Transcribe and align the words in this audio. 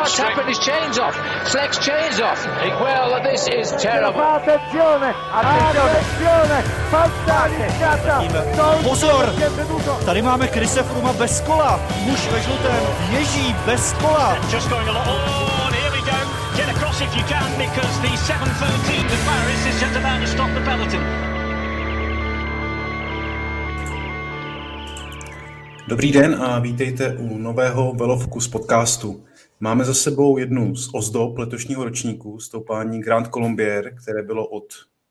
what's 0.00 0.18
happened? 0.18 0.48
His 0.48 0.58
chain's 0.58 0.98
off. 0.98 1.14
Flex 1.52 1.78
chain's 1.78 2.20
off. 2.20 2.40
Well, 2.80 3.22
this 3.22 3.46
is 3.48 3.72
terrible. 3.76 4.20
Attenzione, 4.20 5.14
attenzione, 5.32 6.58
fantasticata. 6.90 8.24
Pozor, 8.82 9.32
tady 10.04 10.22
máme 10.22 10.48
Krise 10.48 10.82
Fruma 10.82 11.12
bez 11.12 11.40
kola. 11.40 11.80
Muž 12.04 12.28
ve 12.32 12.40
žlutém 12.40 12.82
ježí 13.10 13.56
bez 13.66 13.92
kola. 13.92 14.36
Just 14.50 14.68
going 14.68 14.88
along. 14.88 15.08
Oh, 15.08 15.66
and 15.66 15.74
here 15.74 15.90
we 15.90 16.00
go. 16.00 16.18
Get 16.56 16.68
across 16.76 17.00
if 17.00 17.16
you 17.16 17.24
can 17.24 17.50
because 17.58 18.00
the 18.00 18.16
713 18.16 19.08
to 19.08 19.16
Paris 19.24 19.66
is 19.66 19.80
just 19.80 19.96
about 19.96 20.20
to 20.20 20.26
stop 20.26 20.50
the 20.54 20.60
peloton. 20.60 21.30
Dobrý 25.88 26.12
den 26.12 26.34
a 26.42 26.58
vítejte 26.58 27.16
u 27.18 27.38
nového 27.38 27.94
Velofocus 27.94 28.48
podcastu. 28.48 29.24
Máme 29.62 29.84
za 29.84 29.94
sebou 29.94 30.38
jednu 30.38 30.76
z 30.76 30.94
ozdob 30.94 31.38
letošního 31.38 31.84
ročníku, 31.84 32.40
stoupání 32.40 33.00
Grand 33.00 33.28
Colombier, 33.28 33.94
které 34.02 34.22
bylo 34.22 34.48
od 34.48 34.64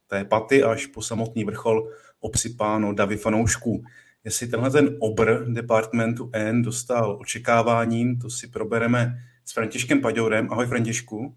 té 0.07 0.25
paty 0.25 0.63
až 0.63 0.85
po 0.85 1.01
samotný 1.01 1.43
vrchol 1.43 1.91
obsypáno 2.19 2.93
davy 2.93 3.17
fanoušků. 3.17 3.83
Jestli 4.23 4.47
tenhle 4.47 4.71
ten 4.71 4.97
obr 4.99 5.45
departmentu 5.53 6.29
N 6.33 6.61
dostal 6.61 7.17
očekáváním, 7.21 8.19
to 8.19 8.29
si 8.29 8.47
probereme 8.47 9.19
s 9.45 9.53
Františkem 9.53 10.01
Paďourem. 10.01 10.51
Ahoj 10.51 10.65
Františku. 10.65 11.35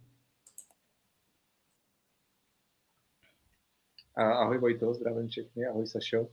Ahoj 4.17 4.59
Vojto, 4.59 4.95
zdravím 4.95 5.29
všechny, 5.29 5.67
ahoj 5.67 5.87
Sašo. 5.87 6.29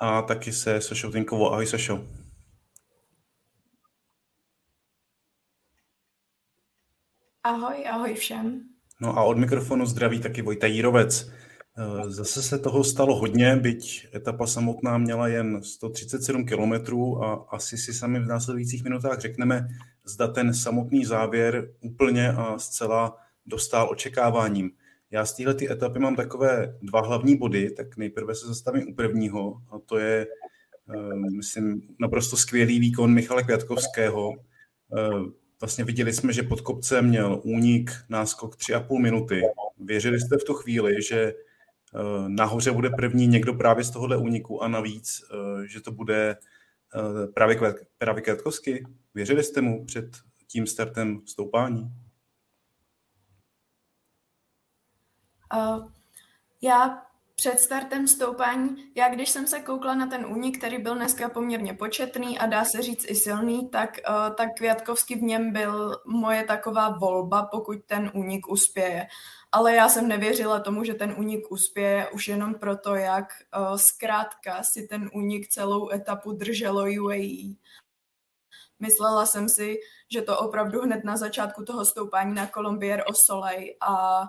A 0.00 0.22
taky 0.22 0.52
se 0.52 0.80
Sašou 0.80 1.12
Tinkovou. 1.12 1.50
Ahoj 1.50 1.66
Sašo. 1.66 2.04
Ahoj, 7.44 7.86
ahoj 7.90 8.14
všem. 8.14 8.60
No 9.00 9.18
a 9.18 9.24
od 9.24 9.38
mikrofonu 9.38 9.86
zdraví 9.86 10.20
taky 10.20 10.42
Vojta 10.42 10.66
Jírovec. 10.66 11.30
Eh, 11.78 12.10
zase 12.10 12.42
se 12.42 12.58
toho 12.58 12.84
stalo 12.84 13.16
hodně, 13.16 13.56
byť 13.56 14.08
etapa 14.14 14.46
samotná 14.46 14.98
měla 14.98 15.28
jen 15.28 15.62
137 15.62 16.44
km 16.44 16.72
a 17.22 17.46
asi 17.48 17.78
si 17.78 17.94
sami 17.94 18.20
v 18.20 18.26
následujících 18.26 18.84
minutách 18.84 19.18
řekneme, 19.18 19.68
zda 20.04 20.28
ten 20.28 20.54
samotný 20.54 21.04
závěr 21.04 21.70
úplně 21.80 22.32
a 22.32 22.58
zcela 22.58 23.16
dostal 23.46 23.90
očekáváním. 23.90 24.70
Já 25.10 25.26
z 25.26 25.36
téhle 25.36 25.54
etapy 25.70 25.98
mám 25.98 26.16
takové 26.16 26.78
dva 26.82 27.00
hlavní 27.00 27.36
body, 27.36 27.70
tak 27.70 27.96
nejprve 27.96 28.34
se 28.34 28.46
zastavím 28.46 28.88
u 28.88 28.94
prvního 28.94 29.62
a 29.70 29.78
to 29.78 29.98
je, 29.98 30.26
eh, 30.94 31.14
myslím, 31.36 31.82
naprosto 32.00 32.36
skvělý 32.36 32.80
výkon 32.80 33.14
Michala 33.14 33.42
Květkovského. 33.42 34.32
Eh, 35.60 35.66
vlastně 35.66 35.84
viděli 35.84 36.12
jsme, 36.12 36.32
že 36.32 36.42
pod 36.42 36.60
kopcem 36.60 37.08
měl 37.08 37.40
únik, 37.44 37.90
náskok 38.08 38.56
3,5 38.56 38.98
minuty. 38.98 39.42
Věřili 39.78 40.20
jste 40.20 40.38
v 40.38 40.44
tu 40.44 40.54
chvíli, 40.54 41.02
že 41.02 41.20
eh, 41.20 41.34
nahoře 42.28 42.72
bude 42.72 42.90
první 42.90 43.26
někdo 43.26 43.54
právě 43.54 43.84
z 43.84 43.90
tohohle 43.90 44.16
úniku 44.16 44.62
a 44.62 44.68
navíc, 44.68 45.22
že 45.66 45.80
to 45.80 45.92
bude 45.92 46.36
právě, 47.34 47.56
Květ, 47.56 47.76
právě? 47.98 48.84
Věřili 49.14 49.42
jste 49.42 49.60
mu 49.60 49.84
před 49.84 50.16
tím 50.46 50.66
startem 50.66 51.20
stoupání? 51.26 51.92
Uh, 55.54 55.88
já 56.62 57.09
před 57.40 57.60
startem 57.60 58.08
stoupání, 58.08 58.90
já 58.94 59.08
když 59.08 59.30
jsem 59.30 59.46
se 59.46 59.60
koukla 59.60 59.94
na 59.94 60.06
ten 60.06 60.26
únik, 60.26 60.58
který 60.58 60.78
byl 60.78 60.94
dneska 60.94 61.28
poměrně 61.28 61.74
početný 61.74 62.38
a 62.38 62.46
dá 62.46 62.64
se 62.64 62.82
říct 62.82 63.04
i 63.08 63.14
silný, 63.14 63.68
tak, 63.68 63.98
uh, 64.08 64.34
tak 64.34 64.48
Květkovský 64.56 65.14
v 65.14 65.22
něm 65.22 65.52
byl 65.52 66.00
moje 66.06 66.44
taková 66.44 66.88
volba, 66.88 67.42
pokud 67.42 67.78
ten 67.86 68.10
únik 68.14 68.48
uspěje. 68.48 69.06
Ale 69.52 69.74
já 69.74 69.88
jsem 69.88 70.08
nevěřila 70.08 70.60
tomu, 70.60 70.84
že 70.84 70.94
ten 70.94 71.14
únik 71.18 71.52
uspěje 71.52 72.08
už 72.10 72.28
jenom 72.28 72.54
proto, 72.54 72.94
jak 72.94 73.26
uh, 73.56 73.76
zkrátka 73.76 74.62
si 74.62 74.86
ten 74.86 75.10
únik 75.14 75.48
celou 75.48 75.90
etapu 75.90 76.32
drželo 76.32 76.84
UAE. 77.02 77.54
Myslela 78.78 79.26
jsem 79.26 79.48
si, 79.48 79.76
že 80.12 80.22
to 80.22 80.38
opravdu 80.38 80.80
hned 80.80 81.04
na 81.04 81.16
začátku 81.16 81.64
toho 81.64 81.84
stoupání 81.84 82.34
na 82.34 82.46
Colombier 82.46 83.04
o 83.08 83.14
Soleil 83.14 83.74
a 83.80 84.22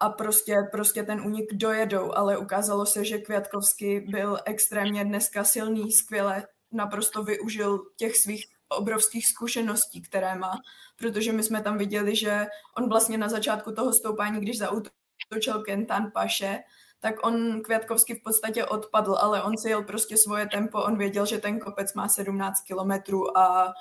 a 0.00 0.08
prostě, 0.08 0.56
prostě 0.72 1.02
ten 1.02 1.20
únik 1.20 1.54
dojedou, 1.54 2.12
ale 2.14 2.36
ukázalo 2.36 2.86
se, 2.86 3.04
že 3.04 3.18
Květkovský 3.18 4.00
byl 4.00 4.38
extrémně 4.44 5.04
dneska 5.04 5.44
silný, 5.44 5.92
skvěle 5.92 6.46
naprosto 6.72 7.24
využil 7.24 7.82
těch 7.96 8.16
svých 8.16 8.44
obrovských 8.68 9.26
zkušeností, 9.26 10.02
které 10.02 10.34
má, 10.34 10.52
protože 10.96 11.32
my 11.32 11.42
jsme 11.42 11.62
tam 11.62 11.78
viděli, 11.78 12.16
že 12.16 12.46
on 12.76 12.88
vlastně 12.88 13.18
na 13.18 13.28
začátku 13.28 13.72
toho 13.72 13.92
stoupání, 13.92 14.40
když 14.40 14.58
zautočil 14.58 15.62
Kentan 15.64 16.10
Paše, 16.14 16.58
tak 17.00 17.26
on 17.26 17.62
Květkovský 17.62 18.14
v 18.14 18.22
podstatě 18.22 18.64
odpadl, 18.64 19.16
ale 19.20 19.42
on 19.42 19.58
si 19.58 19.68
jel 19.68 19.82
prostě 19.84 20.16
svoje 20.16 20.46
tempo, 20.46 20.82
on 20.82 20.98
věděl, 20.98 21.26
že 21.26 21.38
ten 21.38 21.58
kopec 21.58 21.94
má 21.94 22.08
17 22.08 22.60
kilometrů 22.60 23.38
a 23.38 23.74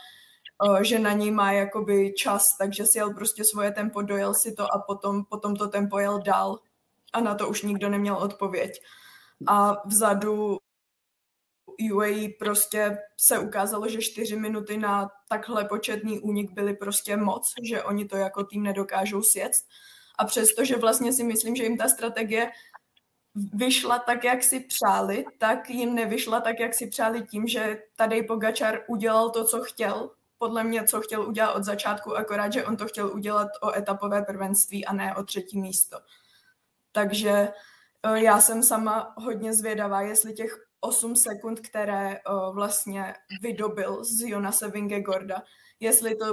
že 0.81 0.99
na 0.99 1.13
ní 1.13 1.31
má 1.31 1.51
jakoby 1.51 2.13
čas, 2.13 2.57
takže 2.57 2.85
si 2.85 2.97
jel 2.97 3.13
prostě 3.13 3.43
svoje 3.43 3.71
tempo, 3.71 4.01
dojel 4.01 4.33
si 4.33 4.53
to 4.53 4.63
a 4.63 4.79
potom, 4.87 5.25
potom 5.25 5.55
to 5.55 5.67
tempo 5.67 5.99
jel 5.99 6.21
dál 6.21 6.59
a 7.13 7.19
na 7.19 7.35
to 7.35 7.49
už 7.49 7.61
nikdo 7.61 7.89
neměl 7.89 8.17
odpověď. 8.17 8.71
A 9.47 9.87
vzadu 9.87 10.57
UAE 11.91 12.27
prostě 12.39 12.97
se 13.17 13.39
ukázalo, 13.39 13.89
že 13.89 14.01
čtyři 14.01 14.35
minuty 14.35 14.77
na 14.77 15.09
takhle 15.29 15.65
početný 15.65 16.19
únik 16.19 16.51
byly 16.51 16.73
prostě 16.73 17.17
moc, 17.17 17.53
že 17.63 17.83
oni 17.83 18.05
to 18.05 18.17
jako 18.17 18.43
tým 18.43 18.63
nedokážou 18.63 19.21
sjet. 19.21 19.51
A 20.17 20.25
přesto, 20.25 20.65
že 20.65 20.77
vlastně 20.77 21.13
si 21.13 21.23
myslím, 21.23 21.55
že 21.55 21.63
jim 21.63 21.77
ta 21.77 21.87
strategie 21.87 22.51
vyšla 23.53 23.99
tak, 23.99 24.23
jak 24.23 24.43
si 24.43 24.59
přáli, 24.59 25.25
tak 25.37 25.69
jim 25.69 25.95
nevyšla 25.95 26.41
tak, 26.41 26.59
jak 26.59 26.73
si 26.73 26.87
přáli 26.87 27.23
tím, 27.27 27.47
že 27.47 27.81
tady 27.95 28.23
Pogačar 28.23 28.79
udělal 28.87 29.29
to, 29.29 29.45
co 29.45 29.61
chtěl 29.61 30.09
podle 30.37 30.63
mě, 30.63 30.83
co 30.83 31.01
chtěl 31.01 31.27
udělat 31.27 31.53
od 31.53 31.63
začátku, 31.63 32.15
akorát, 32.15 32.53
že 32.53 32.65
on 32.65 32.77
to 32.77 32.87
chtěl 32.87 33.07
udělat 33.07 33.47
o 33.61 33.75
etapové 33.75 34.21
prvenství 34.21 34.85
a 34.85 34.93
ne 34.93 35.15
o 35.15 35.23
třetí 35.23 35.61
místo. 35.61 35.99
Takže 36.91 37.49
eh, 38.03 38.19
já 38.19 38.41
jsem 38.41 38.63
sama 38.63 39.13
hodně 39.17 39.53
zvědavá, 39.53 40.01
jestli 40.01 40.33
těch 40.33 40.65
8 40.79 41.15
sekund, 41.15 41.59
které 41.59 42.15
eh, 42.15 42.21
vlastně 42.51 43.13
vydobil 43.41 44.03
z 44.03 44.21
Jonase 44.21 44.69
Vingegorda, 44.69 45.43
jestli 45.79 46.15
to 46.15 46.25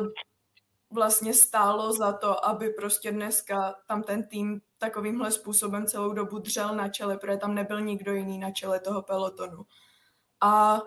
vlastně 0.90 1.34
stálo 1.34 1.92
za 1.92 2.12
to, 2.12 2.46
aby 2.46 2.70
prostě 2.70 3.12
dneska 3.12 3.74
tam 3.86 4.02
ten 4.02 4.28
tým 4.28 4.60
takovýmhle 4.78 5.30
způsobem 5.30 5.86
celou 5.86 6.12
dobu 6.12 6.38
dřel 6.38 6.74
na 6.74 6.88
čele, 6.88 7.18
protože 7.18 7.36
tam 7.36 7.54
nebyl 7.54 7.80
nikdo 7.80 8.12
jiný 8.12 8.38
na 8.38 8.50
čele 8.50 8.80
toho 8.80 9.02
pelotonu. 9.02 9.62
A 10.40 10.82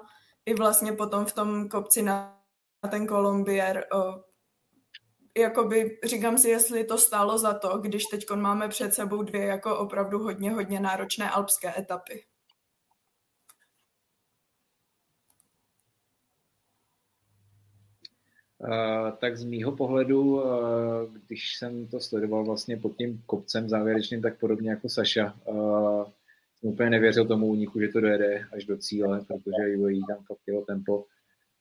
i 0.46 0.53
vlastně 0.53 0.94
potom 0.94 1.26
v 1.26 1.34
tom 1.34 1.70
kopci 1.70 2.02
na 2.02 2.38
ten 2.88 3.07
Kolumbier. 3.07 3.85
Jakoby 5.38 6.00
říkám 6.03 6.38
si, 6.38 6.50
jestli 6.50 6.84
to 6.84 6.97
stálo 6.97 7.38
za 7.38 7.53
to, 7.53 7.78
když 7.78 8.06
teď 8.06 8.25
máme 8.35 8.68
před 8.68 8.94
sebou 8.94 9.23
dvě 9.23 9.46
jako 9.46 9.78
opravdu 9.78 10.19
hodně, 10.19 10.51
hodně 10.51 10.79
náročné 10.79 11.29
alpské 11.29 11.79
etapy. 11.79 12.23
Uh, 18.57 19.12
tak 19.17 19.38
z 19.38 19.44
mýho 19.44 19.72
pohledu, 19.72 20.22
uh, 20.23 20.44
když 21.28 21.57
jsem 21.57 21.88
to 21.88 22.00
sledoval 22.00 22.46
vlastně 22.46 22.78
pod 22.78 22.97
tím 22.97 23.23
kopcem 23.25 23.69
závěrečným, 23.69 24.22
tak 24.22 24.40
podobně 24.40 24.69
jako 24.69 24.90
Saša, 24.90 25.34
uh, 25.46 26.06
jsem 26.59 26.69
úplně 26.69 26.90
nevěřil 26.90 27.28
tomu 27.28 27.47
úniku, 27.47 27.79
že 27.79 27.88
to 27.88 28.02
dojede 28.02 28.47
až 28.53 28.66
do 28.66 28.78
cíle, 28.78 29.25
protože 29.28 29.78
UAE 29.78 30.00
tam 30.07 30.25
fakt 30.25 30.41
jelo 30.47 30.66
tempo 30.66 31.06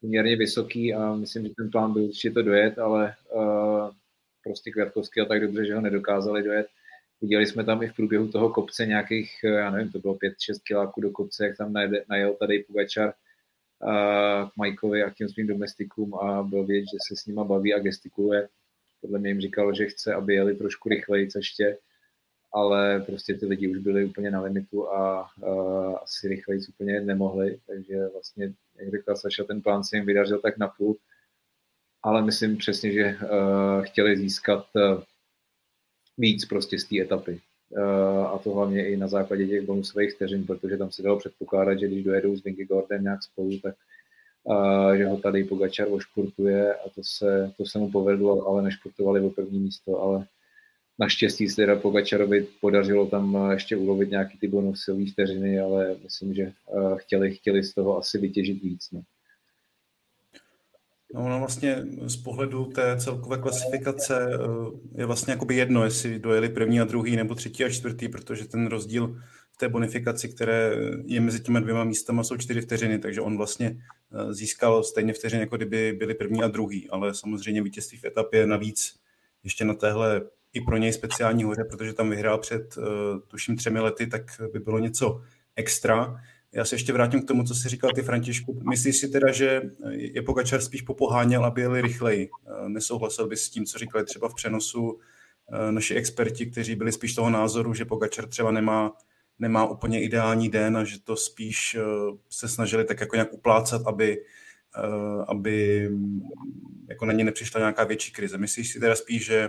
poměrně 0.04 0.36
vysoký 0.36 0.94
a 0.94 1.14
myslím, 1.14 1.42
že 1.46 1.54
ten 1.56 1.70
plán 1.70 1.92
byl 1.92 2.02
určitě 2.02 2.30
to 2.30 2.42
dojet, 2.42 2.78
ale 2.78 3.14
uh, 3.34 3.90
prostě 4.42 4.70
Květkovský 4.70 5.20
a 5.20 5.24
tak 5.24 5.40
dobře, 5.40 5.66
že 5.66 5.74
ho 5.74 5.80
nedokázali 5.80 6.42
dojet. 6.42 6.66
Viděli 7.20 7.46
jsme 7.46 7.64
tam 7.64 7.82
i 7.82 7.88
v 7.88 7.96
průběhu 7.96 8.28
toho 8.28 8.50
kopce 8.50 8.86
nějakých, 8.86 9.30
eh, 9.44 9.48
já 9.48 9.70
nevím, 9.70 9.92
to 9.92 9.98
bylo 9.98 10.14
5-6 10.14 10.62
kiláků 10.62 11.00
do 11.00 11.10
kopce, 11.10 11.46
jak 11.46 11.56
tam 11.56 11.72
najde, 11.72 12.04
najel 12.08 12.34
tady 12.34 12.64
Pogačar 12.68 13.08
uh, 13.08 14.50
k 14.50 14.56
Majkovi 14.56 15.02
a 15.02 15.10
k 15.10 15.14
těm 15.14 15.28
svým 15.28 15.46
domestikům 15.46 16.14
a 16.14 16.42
byl 16.42 16.66
vědět, 16.66 16.86
že 16.86 16.98
se 17.08 17.22
s 17.22 17.26
nima 17.26 17.44
baví 17.44 17.74
a 17.74 17.78
gestikuluje. 17.78 18.48
Podle 19.00 19.18
mě 19.18 19.30
jim 19.30 19.40
říkal, 19.40 19.74
že 19.74 19.86
chce, 19.86 20.14
aby 20.14 20.34
jeli 20.34 20.54
trošku 20.56 20.88
rychleji 20.88 21.28
ještě, 21.34 21.78
ale 22.54 23.00
prostě 23.00 23.34
ty 23.34 23.46
lidi 23.46 23.68
už 23.68 23.78
byli 23.78 24.04
úplně 24.04 24.30
na 24.30 24.40
limitu 24.42 24.88
a 24.88 25.28
uh, 25.42 25.96
asi 26.02 26.28
rychleji 26.28 26.60
úplně 26.68 27.00
nemohli, 27.00 27.58
takže 27.66 28.08
vlastně 28.12 28.52
jak 28.78 28.90
řekla 28.90 29.16
Saša, 29.16 29.44
ten 29.44 29.62
plán 29.62 29.84
se 29.84 29.96
jim 29.96 30.06
vydařil 30.06 30.40
tak 30.40 30.58
na 30.58 30.68
půl, 30.68 30.96
ale 32.02 32.22
myslím 32.22 32.56
přesně, 32.56 32.92
že 32.92 33.16
uh, 33.22 33.84
chtěli 33.84 34.16
získat 34.16 34.66
uh, 34.74 35.02
víc 36.18 36.44
prostě 36.44 36.78
z 36.78 36.84
té 36.84 37.00
etapy. 37.00 37.40
Uh, 37.70 38.26
a 38.26 38.38
to 38.38 38.50
hlavně 38.50 38.88
i 38.88 38.96
na 38.96 39.08
základě 39.08 39.46
těch 39.46 39.66
bonusových 39.66 40.14
vteřin, 40.14 40.46
protože 40.46 40.76
tam 40.76 40.90
se 40.90 41.02
dalo 41.02 41.18
předpokládat, 41.18 41.78
že 41.78 41.86
když 41.86 42.04
dojedou 42.04 42.36
s 42.36 42.44
Vinky 42.44 42.64
Gordon 42.64 43.02
nějak 43.02 43.22
spolu, 43.22 43.58
tak 43.58 43.74
a 44.50 44.96
že 44.96 45.06
ho 45.06 45.16
tady 45.16 45.44
Pogačar 45.44 45.86
ošportuje 45.90 46.74
a 46.74 46.88
to 46.94 47.02
se, 47.04 47.52
to 47.56 47.66
se 47.66 47.78
mu 47.78 47.90
povedlo, 47.90 48.46
ale 48.48 48.62
nešportovali 48.62 49.20
o 49.20 49.30
první 49.30 49.60
místo, 49.60 50.02
ale 50.02 50.26
naštěstí 50.98 51.48
se 51.48 51.56
teda 51.56 51.76
Pogačarovi 51.76 52.46
podařilo 52.60 53.06
tam 53.06 53.50
ještě 53.50 53.76
ulovit 53.76 54.10
nějaký 54.10 54.38
ty 54.38 54.48
bonusové 54.48 55.06
vteřiny, 55.06 55.60
ale 55.60 55.96
myslím, 56.02 56.34
že 56.34 56.52
chtěli, 56.96 57.34
chtěli 57.34 57.64
z 57.64 57.74
toho 57.74 57.98
asi 57.98 58.18
vytěžit 58.18 58.62
víc. 58.62 58.90
No. 58.92 59.02
No, 61.14 61.28
no 61.28 61.38
vlastně 61.38 61.82
z 62.06 62.16
pohledu 62.16 62.64
té 62.64 62.96
celkové 63.00 63.38
klasifikace 63.38 64.28
je 64.94 65.06
vlastně 65.06 65.32
jakoby 65.32 65.54
jedno, 65.54 65.84
jestli 65.84 66.18
dojeli 66.18 66.48
první 66.48 66.80
a 66.80 66.84
druhý 66.84 67.16
nebo 67.16 67.34
třetí 67.34 67.64
a 67.64 67.68
čtvrtý, 67.68 68.08
protože 68.08 68.48
ten 68.48 68.66
rozdíl 68.66 69.20
v 69.52 69.56
té 69.56 69.68
bonifikaci, 69.68 70.28
které 70.28 70.72
je 71.04 71.20
mezi 71.20 71.40
těmi 71.40 71.60
dvěma 71.60 71.84
místama, 71.84 72.24
jsou 72.24 72.36
čtyři 72.36 72.60
vteřiny, 72.60 72.98
takže 72.98 73.20
on 73.20 73.36
vlastně 73.36 73.76
eh, 74.12 74.34
získal 74.34 74.84
stejně 74.84 75.12
vteřin, 75.12 75.40
jako 75.40 75.56
kdyby 75.56 75.92
byli 75.92 76.14
první 76.14 76.42
a 76.42 76.48
druhý, 76.48 76.90
ale 76.90 77.14
samozřejmě 77.14 77.62
vítězství 77.62 77.98
v 77.98 78.04
etapě 78.04 78.46
navíc 78.46 78.94
ještě 79.44 79.64
na 79.64 79.74
téhle 79.74 80.22
i 80.54 80.60
pro 80.60 80.76
něj 80.76 80.92
speciální 80.92 81.44
hoře, 81.44 81.64
protože 81.64 81.92
tam 81.92 82.10
vyhrál 82.10 82.38
před 82.38 82.76
uh, 82.76 82.84
tuším 83.28 83.56
třemi 83.56 83.80
lety, 83.80 84.06
tak 84.06 84.22
by 84.52 84.58
bylo 84.58 84.78
něco 84.78 85.20
extra. 85.56 86.20
Já 86.52 86.64
se 86.64 86.74
ještě 86.74 86.92
vrátím 86.92 87.22
k 87.22 87.28
tomu, 87.28 87.44
co 87.44 87.54
jsi 87.54 87.68
říkal 87.68 87.90
ty, 87.94 88.02
Františku. 88.02 88.60
Myslíš 88.70 88.96
si 88.96 89.08
teda, 89.08 89.32
že 89.32 89.62
je 89.90 90.22
Pogačar 90.22 90.60
spíš 90.60 90.82
popoháněl, 90.82 91.44
aby 91.44 91.60
jeli 91.60 91.80
rychleji? 91.80 92.28
Eh, 92.46 92.68
nesouhlasil 92.68 93.26
bys 93.26 93.42
s 93.42 93.50
tím, 93.50 93.64
co 93.64 93.78
říkali 93.78 94.04
třeba 94.04 94.28
v 94.28 94.34
přenosu 94.34 94.98
naši 95.70 95.94
experti, 95.94 96.46
kteří 96.46 96.74
byli 96.74 96.92
spíš 96.92 97.14
toho 97.14 97.30
názoru, 97.30 97.74
že 97.74 97.84
Pogačar 97.84 98.26
třeba 98.26 98.50
nemá 98.50 98.92
nemá 99.38 99.66
úplně 99.66 100.02
ideální 100.02 100.48
den 100.48 100.76
a 100.76 100.84
že 100.84 101.00
to 101.00 101.16
spíš 101.16 101.74
eh, 101.74 101.82
se 102.30 102.48
snažili 102.48 102.84
tak 102.84 103.00
jako 103.00 103.16
nějak 103.16 103.32
uplácat, 103.32 103.86
aby, 103.86 104.24
eh, 104.76 105.24
aby 105.28 105.90
jako 106.88 107.06
na 107.06 107.12
ně 107.12 107.24
nepřišla 107.24 107.60
nějaká 107.60 107.84
větší 107.84 108.12
krize. 108.12 108.38
Myslíš 108.38 108.72
si 108.72 108.80
teda 108.80 108.94
spíš, 108.94 109.24
že, 109.24 109.48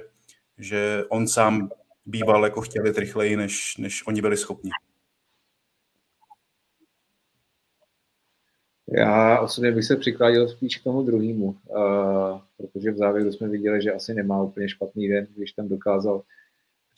že 0.57 1.04
on 1.10 1.28
sám 1.28 1.69
býval 2.06 2.44
jako 2.44 2.62
chtěl 2.62 2.86
jít 2.86 2.98
rychleji, 2.98 3.38
než, 3.38 3.78
než 3.78 4.07
oni 4.07 4.22
byli 4.22 4.38
schopni? 4.38 4.72
Já 8.88 9.40
osobně 9.40 9.72
bych 9.72 9.86
se 9.86 9.96
přikláděl 9.96 10.50
spíš 10.50 10.78
k 10.78 10.84
tomu 10.84 11.04
druhému, 11.04 11.46
uh, 11.46 12.40
protože 12.57 12.92
v 12.92 12.98
závěru 12.98 13.31
jsme 13.31 13.48
viděli, 13.48 13.81
že 13.81 13.94
asi 13.94 14.13
nemá 14.13 14.42
úplně 14.42 14.69
špatný 14.69 15.07
den, 15.07 15.28
když 15.36 15.52
tam 15.52 15.68
dokázal 15.68 16.24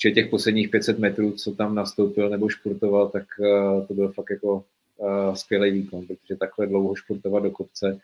že 0.04 0.12
těch 0.12 0.30
posledních 0.30 0.69
500 0.69 1.00
metrů, 1.00 1.31
co 1.31 1.51
tam 1.51 1.75
nastoupil 1.75 2.30
nebo 2.30 2.50
športoval, 2.50 3.09
tak 3.09 3.24
uh, 3.39 3.86
to 3.86 3.94
byl 3.94 4.12
fakt 4.12 4.30
jako 4.30 4.63
uh, 4.98 5.33
skvělý 5.33 5.71
výkon, 5.71 6.06
protože 6.06 6.36
takhle 6.36 6.68
dlouho 6.68 6.95
športovat 6.95 7.44
do 7.44 7.51
kopce, 7.51 8.00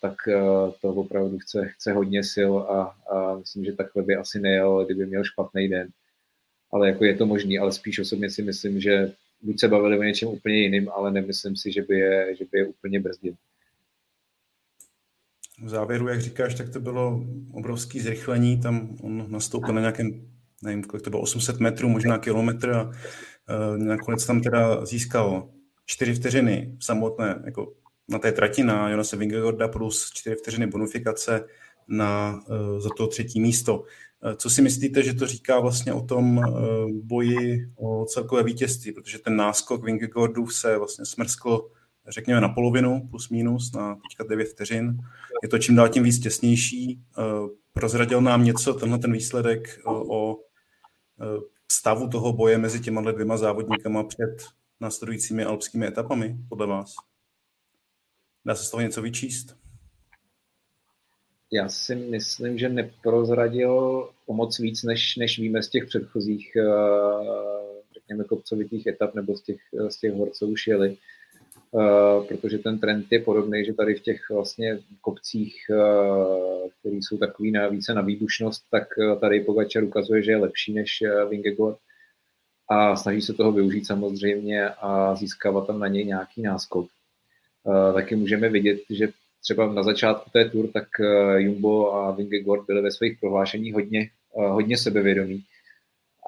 tak 0.00 0.14
uh, 0.26 0.72
to 0.80 0.88
opravdu 0.88 1.38
chce, 1.38 1.68
chce 1.68 1.92
hodně 1.92 2.24
sil 2.34 2.52
a, 2.58 2.96
a 3.12 3.36
myslím, 3.36 3.64
že 3.64 3.72
takhle 3.72 4.02
by 4.02 4.16
asi 4.16 4.40
nejel, 4.40 4.84
kdyby 4.84 5.06
měl 5.06 5.24
špatný 5.24 5.68
den. 5.68 5.88
Ale 6.72 6.88
jako 6.88 7.04
je 7.04 7.16
to 7.16 7.26
možný, 7.26 7.58
ale 7.58 7.72
spíš 7.72 7.98
osobně 7.98 8.30
si 8.30 8.42
myslím, 8.42 8.80
že 8.80 9.12
buď 9.42 9.60
se 9.60 9.68
bavili 9.68 9.98
o 9.98 10.02
něčem 10.02 10.28
úplně 10.28 10.56
jiným, 10.56 10.88
ale 10.88 11.12
nemyslím 11.12 11.56
si, 11.56 11.72
že 11.72 11.82
by 11.82 11.98
je, 11.98 12.36
že 12.36 12.44
by 12.52 12.58
je 12.58 12.66
úplně 12.66 13.00
brzdil. 13.00 13.34
V 15.64 15.68
závěru, 15.68 16.08
jak 16.08 16.20
říkáš, 16.20 16.54
tak 16.54 16.68
to 16.68 16.80
bylo 16.80 17.26
obrovský 17.52 18.00
zrychlení, 18.00 18.60
tam 18.60 18.96
on 19.02 19.26
nastoupil 19.28 19.74
na 19.74 19.80
nějakém 19.80 20.32
nevím, 20.62 20.84
kolik 20.84 21.04
to 21.04 21.10
bylo, 21.10 21.22
800 21.22 21.60
metrů, 21.60 21.88
možná 21.88 22.18
kilometr 22.18 22.70
a 22.70 22.84
uh, 22.84 22.92
nakonec 23.78 24.26
tam 24.26 24.40
teda 24.40 24.86
získal 24.86 25.50
4 25.86 26.14
vteřiny 26.14 26.76
samotné, 26.80 27.42
jako 27.44 27.72
na 28.12 28.18
té 28.18 28.32
trati 28.32 28.64
na 28.64 28.88
Jonase 28.88 29.16
Vingegaarda 29.16 29.68
plus 29.68 30.10
4 30.14 30.36
vteřiny 30.36 30.66
bonifikace 30.66 31.44
na, 31.88 32.42
uh, 32.48 32.80
za 32.80 32.88
to 32.96 33.06
třetí 33.06 33.40
místo. 33.40 33.78
Uh, 33.78 34.32
co 34.36 34.50
si 34.50 34.62
myslíte, 34.62 35.02
že 35.02 35.14
to 35.14 35.26
říká 35.26 35.60
vlastně 35.60 35.92
o 35.92 36.00
tom 36.00 36.38
uh, 36.38 36.44
boji 36.90 37.70
o 37.76 38.04
celkové 38.04 38.42
vítězství, 38.42 38.92
protože 38.92 39.18
ten 39.18 39.36
náskok 39.36 39.84
Vingegaardův 39.84 40.54
se 40.54 40.78
vlastně 40.78 41.06
smrskl 41.06 41.70
řekněme 42.08 42.40
na 42.40 42.48
polovinu, 42.48 43.08
plus 43.10 43.28
minus, 43.28 43.72
na 43.72 43.94
teďka 43.94 44.24
9 44.24 44.44
vteřin. 44.44 44.98
Je 45.42 45.48
to 45.48 45.58
čím 45.58 45.74
dál 45.74 45.88
tím 45.88 46.02
víc 46.02 46.18
těsnější. 46.18 47.00
Prozradil 47.72 48.20
nám 48.20 48.44
něco, 48.44 48.74
tenhle 48.74 48.98
ten 48.98 49.12
výsledek 49.12 49.80
o 49.86 50.36
Eh, 51.22 51.40
stavu 51.72 52.08
toho 52.08 52.32
boje 52.32 52.58
mezi 52.58 52.80
těma 52.80 53.12
dvěma 53.12 53.36
závodníkama 53.36 54.04
před 54.04 54.36
následujícími 54.80 55.44
alpskými 55.44 55.86
etapami, 55.86 56.36
podle 56.48 56.66
vás? 56.66 56.94
Dá 58.44 58.54
se 58.54 58.64
z 58.64 58.70
toho 58.70 58.80
něco 58.80 59.02
vyčíst? 59.02 59.56
Já 61.52 61.68
si 61.68 61.94
myslím, 61.94 62.58
že 62.58 62.68
neprozradil 62.68 63.72
o 64.26 64.32
moc 64.32 64.58
víc, 64.58 64.82
než, 64.82 65.16
než 65.16 65.38
víme 65.38 65.62
z 65.62 65.68
těch 65.68 65.84
předchozích, 65.86 66.56
eh, 66.56 66.64
řekněme, 67.94 68.24
kopcovitých 68.24 68.86
etap 68.86 69.14
nebo 69.14 69.36
z 69.36 69.42
těch, 69.42 69.60
z 69.88 69.96
těch 69.96 70.12
hor, 70.12 70.30
co 70.30 70.46
už 70.46 70.66
jeli. 70.66 70.96
Eh, 71.80 72.24
protože 72.28 72.58
ten 72.58 72.78
trend 72.78 73.06
je 73.10 73.20
podobný, 73.20 73.64
že 73.64 73.72
tady 73.72 73.94
v 73.94 74.00
těch 74.00 74.30
vlastně 74.30 74.78
kopcích, 75.00 75.54
uh, 75.70 76.68
které 76.80 76.96
jsou 76.96 77.18
takový 77.18 77.50
na 77.50 77.68
více 77.68 77.94
na 77.94 78.02
výbušnost, 78.02 78.64
tak 78.70 78.88
uh, 78.98 79.20
tady 79.20 79.40
Pogačar 79.40 79.84
ukazuje, 79.84 80.22
že 80.22 80.30
je 80.30 80.36
lepší 80.36 80.72
než 80.74 81.02
Vingegaard 81.28 81.78
a 82.68 82.96
snaží 82.96 83.22
se 83.22 83.32
toho 83.32 83.52
využít 83.52 83.86
samozřejmě 83.86 84.68
a 84.68 85.14
získávat 85.14 85.66
tam 85.66 85.78
na 85.78 85.88
něj 85.88 86.04
nějaký 86.04 86.42
náskok. 86.42 86.88
Taky 87.94 88.16
můžeme 88.16 88.48
vidět, 88.48 88.80
že 88.90 89.08
třeba 89.40 89.72
na 89.72 89.82
začátku 89.82 90.30
té 90.30 90.50
tour, 90.50 90.68
tak 90.68 90.88
Jumbo 91.36 91.94
a 91.94 92.10
Vingegaard 92.10 92.66
byli 92.66 92.82
ve 92.82 92.90
svých 92.90 93.20
prohlášeních 93.20 93.74
hodně, 93.74 94.10
hodně 94.30 94.78
sebevědomí 94.78 95.44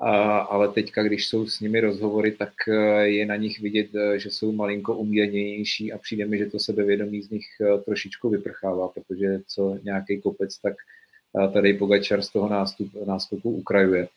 a, 0.01 0.39
ale 0.39 0.69
teďka, 0.69 1.03
když 1.03 1.27
jsou 1.27 1.47
s 1.47 1.61
nimi 1.61 1.81
rozhovory, 1.81 2.33
tak 2.33 2.53
eh, 2.69 2.73
je 3.09 3.27
na 3.27 3.37
nich 3.37 3.61
vidět, 3.61 3.95
eh, 3.95 4.19
že 4.19 4.31
jsou 4.31 4.53
malinko 4.53 4.97
umírněnější 4.97 5.93
a 5.93 5.99
přijde 5.99 6.27
mi, 6.27 6.39
že 6.39 6.47
to 6.47 6.59
sebevědomí 6.59 7.23
z 7.23 7.31
nich 7.31 7.47
eh, 7.61 7.79
trošičku 7.79 8.31
vyprchává, 8.31 8.89
protože 8.89 9.41
co 9.47 9.79
nějaký 9.83 10.21
kopec, 10.21 10.59
tak 10.59 10.75
tady 11.53 11.75
Pogačar 11.75 12.23
z 12.23 12.31
toho 12.31 12.49
nástup, 12.49 12.93
nástupu 13.07 13.51
ukrajuje. 13.51 14.09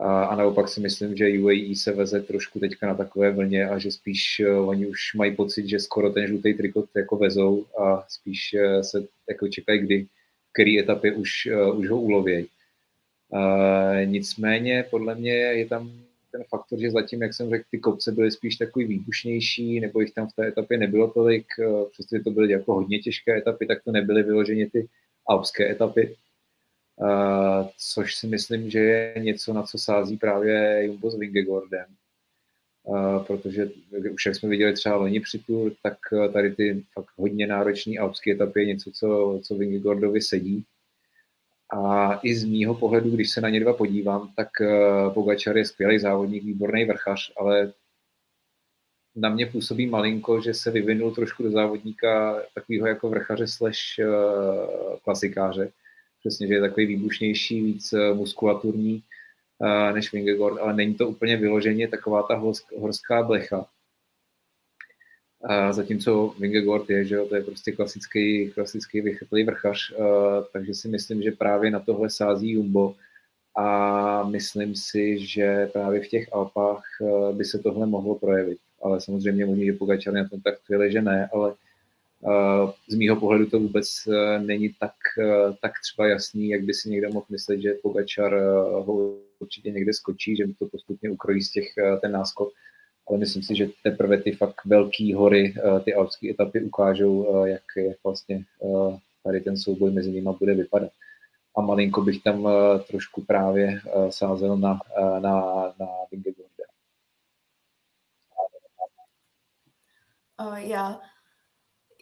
A, 0.00 0.24
a 0.24 0.36
naopak 0.36 0.68
si 0.68 0.80
myslím, 0.80 1.16
že 1.16 1.40
UAE 1.40 1.76
se 1.76 1.92
veze 1.92 2.20
trošku 2.20 2.60
teďka 2.60 2.86
na 2.86 2.94
takové 2.94 3.30
vlně 3.30 3.68
a 3.68 3.78
že 3.78 3.92
spíš 3.92 4.42
uh, 4.48 4.68
oni 4.68 4.86
už 4.86 5.14
mají 5.14 5.36
pocit, 5.36 5.68
že 5.68 5.80
skoro 5.80 6.10
ten 6.10 6.26
žlutý 6.26 6.54
trikot 6.54 6.88
jako 6.96 7.16
vezou 7.16 7.64
a 7.78 8.04
spíš 8.08 8.54
uh, 8.54 8.80
se 8.80 9.04
jako 9.28 9.48
čekají, 9.48 9.80
kdy, 9.80 10.04
v 10.48 10.52
který 10.52 10.80
etapě 10.80 11.12
už, 11.12 11.30
uh, 11.46 11.78
už 11.78 11.88
ho 11.88 12.00
ulovějí. 12.00 12.46
Uh, 13.28 14.04
nicméně 14.04 14.84
podle 14.90 15.14
mě 15.14 15.32
je 15.32 15.66
tam 15.66 15.92
ten 16.32 16.44
faktor, 16.48 16.78
že 16.80 16.90
zatím, 16.90 17.22
jak 17.22 17.34
jsem 17.34 17.50
řekl, 17.50 17.64
ty 17.70 17.78
kopce 17.78 18.12
byly 18.12 18.30
spíš 18.30 18.56
takový 18.56 18.84
výbušnější, 18.84 19.80
nebo 19.80 20.00
jich 20.00 20.14
tam 20.14 20.28
v 20.28 20.32
té 20.32 20.48
etapě 20.48 20.78
nebylo 20.78 21.10
tolik, 21.10 21.46
přestože 21.92 22.22
to 22.22 22.30
byly 22.30 22.52
jako 22.52 22.74
hodně 22.74 22.98
těžké 22.98 23.38
etapy, 23.38 23.66
tak 23.66 23.84
to 23.84 23.92
nebyly 23.92 24.22
vyloženě 24.22 24.70
ty 24.70 24.88
alpské 25.28 25.70
etapy, 25.70 26.16
což 27.92 28.14
si 28.14 28.26
myslím, 28.26 28.70
že 28.70 28.78
je 28.78 29.14
něco, 29.18 29.52
na 29.52 29.62
co 29.62 29.78
sází 29.78 30.16
právě 30.16 30.84
Jumbo 30.84 31.10
s 31.10 31.18
Vingegaardem. 31.18 31.86
Uh, 32.84 33.24
protože 33.24 33.70
už 34.14 34.26
jak 34.26 34.34
jsme 34.34 34.48
viděli 34.48 34.72
třeba 34.72 34.96
loni 34.96 35.20
při 35.20 35.38
Tour, 35.38 35.72
tak 35.82 35.98
tady 36.32 36.54
ty 36.54 36.84
fakt 36.92 37.08
hodně 37.16 37.46
náročné 37.46 37.98
alpské 37.98 38.32
etapy 38.32 38.60
je 38.60 38.66
něco, 38.66 38.90
co, 38.90 39.40
co 39.42 39.54
Vingegaardovi 39.54 40.20
sedí. 40.20 40.64
A 41.72 42.14
i 42.22 42.34
z 42.34 42.44
mýho 42.44 42.74
pohledu, 42.74 43.10
když 43.10 43.30
se 43.30 43.40
na 43.40 43.48
ně 43.48 43.60
dva 43.60 43.72
podívám, 43.72 44.32
tak 44.36 44.48
eh, 44.60 45.10
Pogačar 45.14 45.56
je 45.56 45.64
skvělý 45.64 45.98
závodník, 45.98 46.44
výborný 46.44 46.84
vrchař, 46.84 47.32
ale 47.36 47.72
na 49.16 49.28
mě 49.28 49.46
působí 49.46 49.86
malinko, 49.86 50.40
že 50.40 50.54
se 50.54 50.70
vyvinul 50.70 51.14
trošku 51.14 51.42
do 51.42 51.50
závodníka 51.50 52.42
takového 52.54 52.86
jako 52.86 53.08
vrchaře 53.08 53.46
slash 53.46 53.98
eh, 53.98 54.06
klasikáře. 55.04 55.72
Přesně, 56.22 56.46
že 56.46 56.54
je 56.54 56.60
takový 56.60 56.86
výbušnější, 56.86 57.62
víc 57.62 57.92
eh, 57.92 58.14
muskulaturní 58.14 59.02
než 59.94 60.12
Vingegaard, 60.12 60.58
ale 60.58 60.74
není 60.74 60.94
to 60.94 61.08
úplně 61.08 61.36
vyloženě 61.36 61.88
taková 61.88 62.22
ta 62.22 62.42
horská 62.78 63.22
blecha. 63.22 63.66
A 65.44 65.72
zatímco 65.72 66.34
Vingegaard 66.38 66.90
je, 66.90 67.04
že 67.04 67.14
jo, 67.14 67.26
to 67.26 67.36
je 67.36 67.42
prostě 67.42 67.72
klasický, 67.72 68.50
klasický 68.50 69.00
vychytlý 69.00 69.44
vrchař, 69.44 69.94
takže 70.52 70.74
si 70.74 70.88
myslím, 70.88 71.22
že 71.22 71.30
právě 71.30 71.70
na 71.70 71.80
tohle 71.80 72.10
sází 72.10 72.50
Jumbo 72.50 72.94
a 73.56 74.22
myslím 74.22 74.76
si, 74.76 75.26
že 75.26 75.66
právě 75.66 76.00
v 76.00 76.08
těch 76.08 76.32
Alpách 76.32 76.84
by 77.32 77.44
se 77.44 77.58
tohle 77.58 77.86
mohlo 77.86 78.14
projevit. 78.14 78.58
Ale 78.82 79.00
samozřejmě 79.00 79.46
možná, 79.46 79.64
že 79.64 79.72
Pogačar 79.72 80.14
na 80.14 80.28
tom 80.28 80.40
tak 80.40 80.58
chvíli, 80.66 80.92
že 80.92 81.02
ne, 81.02 81.28
ale 81.32 81.50
uh, 81.50 81.56
z 82.88 82.94
mýho 82.94 83.16
pohledu 83.16 83.46
to 83.46 83.58
vůbec 83.58 83.86
uh, 84.06 84.46
není 84.46 84.74
tak, 84.80 84.94
uh, 85.18 85.54
tak 85.62 85.72
třeba 85.82 86.08
jasný, 86.08 86.48
jak 86.48 86.62
by 86.62 86.74
si 86.74 86.90
někdo 86.90 87.10
mohl 87.10 87.26
myslet, 87.28 87.60
že 87.60 87.74
Pogačar 87.82 88.34
uh, 88.34 88.86
ho 88.86 89.16
určitě 89.38 89.70
někde 89.70 89.92
skočí, 89.92 90.36
že 90.36 90.44
to 90.58 90.66
postupně 90.66 91.10
ukrojí 91.10 91.42
z 91.42 91.50
těch 91.50 91.72
uh, 91.78 92.00
ten 92.00 92.12
náskok 92.12 92.52
ale 93.08 93.18
myslím 93.18 93.42
si, 93.42 93.56
že 93.56 93.68
teprve 93.82 94.22
ty 94.22 94.32
fakt 94.32 94.64
velké 94.64 95.16
hory, 95.16 95.54
ty 95.84 95.94
alpské 95.94 96.30
etapy 96.30 96.60
ukážou, 96.60 97.44
jak, 97.46 97.62
jak 97.76 97.96
vlastně 98.04 98.44
tady 99.24 99.40
ten 99.40 99.56
souboj 99.56 99.90
mezi 99.90 100.10
nimi 100.10 100.30
bude 100.38 100.54
vypadat. 100.54 100.90
A 101.56 101.60
malinko 101.60 102.00
bych 102.02 102.22
tam 102.22 102.48
trošku 102.88 103.24
právě 103.24 103.80
sázel 104.10 104.56
na, 104.56 104.78
na, 105.20 105.40
na 105.78 105.86
Vingegaarda. 106.10 106.64
Já, 110.56 111.00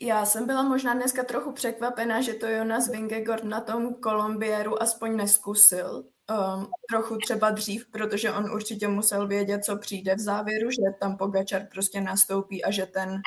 já 0.00 0.26
jsem 0.26 0.46
byla 0.46 0.62
možná 0.62 0.94
dneska 0.94 1.24
trochu 1.24 1.52
překvapená, 1.52 2.20
že 2.20 2.34
to 2.34 2.46
Jonas 2.46 2.88
Vingegaard 2.88 3.44
na 3.44 3.60
tom 3.60 3.94
Kolumbieru 3.94 4.82
aspoň 4.82 5.16
neskusil. 5.16 6.04
Um, 6.30 6.70
trochu 6.88 7.16
třeba 7.16 7.50
dřív, 7.50 7.86
protože 7.90 8.32
on 8.32 8.50
určitě 8.50 8.88
musel 8.88 9.26
vědět, 9.26 9.64
co 9.64 9.76
přijde 9.76 10.14
v 10.14 10.20
závěru, 10.20 10.70
že 10.70 10.82
tam 11.00 11.16
Pogačar 11.16 11.66
prostě 11.66 12.00
nastoupí 12.00 12.64
a 12.64 12.70
že 12.70 12.86
ten, 12.86 13.22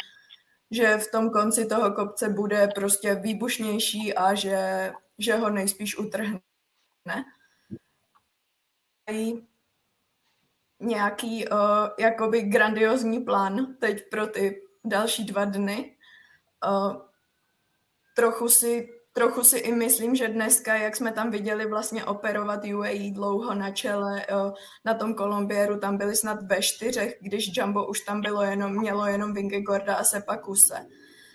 že 0.71 0.97
v 0.97 1.11
tom 1.11 1.29
konci 1.29 1.65
toho 1.65 1.91
kopce 1.91 2.29
bude 2.29 2.67
prostě 2.75 3.15
výbušnější 3.15 4.13
a 4.13 4.33
že, 4.33 4.91
že 5.17 5.35
ho 5.35 5.49
nejspíš 5.49 5.97
utrhne. 5.97 6.39
Nějaký 10.79 11.47
uh, 11.47 11.57
jakoby 11.99 12.41
grandiozní 12.41 13.19
plán 13.19 13.75
teď 13.79 14.09
pro 14.09 14.27
ty 14.27 14.61
další 14.85 15.25
dva 15.25 15.45
dny. 15.45 15.97
Uh, 16.67 17.01
trochu 18.15 18.49
si 18.49 18.89
trochu 19.13 19.43
si 19.43 19.57
i 19.57 19.71
myslím, 19.71 20.15
že 20.15 20.27
dneska, 20.27 20.75
jak 20.75 20.95
jsme 20.95 21.11
tam 21.11 21.31
viděli 21.31 21.65
vlastně 21.65 22.05
operovat 22.05 22.65
UAE 22.65 23.11
dlouho 23.11 23.53
na 23.53 23.71
čele, 23.71 24.25
uh, 24.27 24.53
na 24.85 24.93
tom 24.93 25.13
Kolumbieru, 25.13 25.79
tam 25.79 25.97
byli 25.97 26.15
snad 26.15 26.43
ve 26.43 26.61
čtyřech, 26.61 27.17
když 27.21 27.51
Jumbo 27.57 27.87
už 27.87 27.99
tam 28.01 28.21
bylo 28.21 28.41
jenom, 28.41 28.77
mělo 28.77 29.05
jenom 29.05 29.33
Vingegorda 29.33 29.95
a 29.95 30.03
Sepa 30.03 30.37
Kuse. 30.37 30.87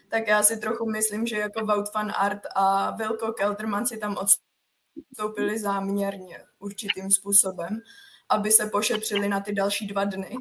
Tak 0.08 0.28
já 0.28 0.42
si 0.42 0.56
trochu 0.56 0.90
myslím, 0.90 1.26
že 1.26 1.36
jako 1.36 1.66
Wout 1.66 1.94
van 1.94 2.12
Art 2.16 2.42
a 2.54 2.90
Wilco 2.90 3.32
Kelderman 3.32 3.86
si 3.86 3.98
tam 3.98 4.16
odstoupili 4.16 5.58
záměrně 5.58 6.44
určitým 6.58 7.10
způsobem, 7.10 7.80
aby 8.28 8.52
se 8.52 8.66
pošetřili 8.66 9.28
na 9.28 9.40
ty 9.40 9.52
další 9.52 9.86
dva 9.86 10.04
dny, 10.04 10.36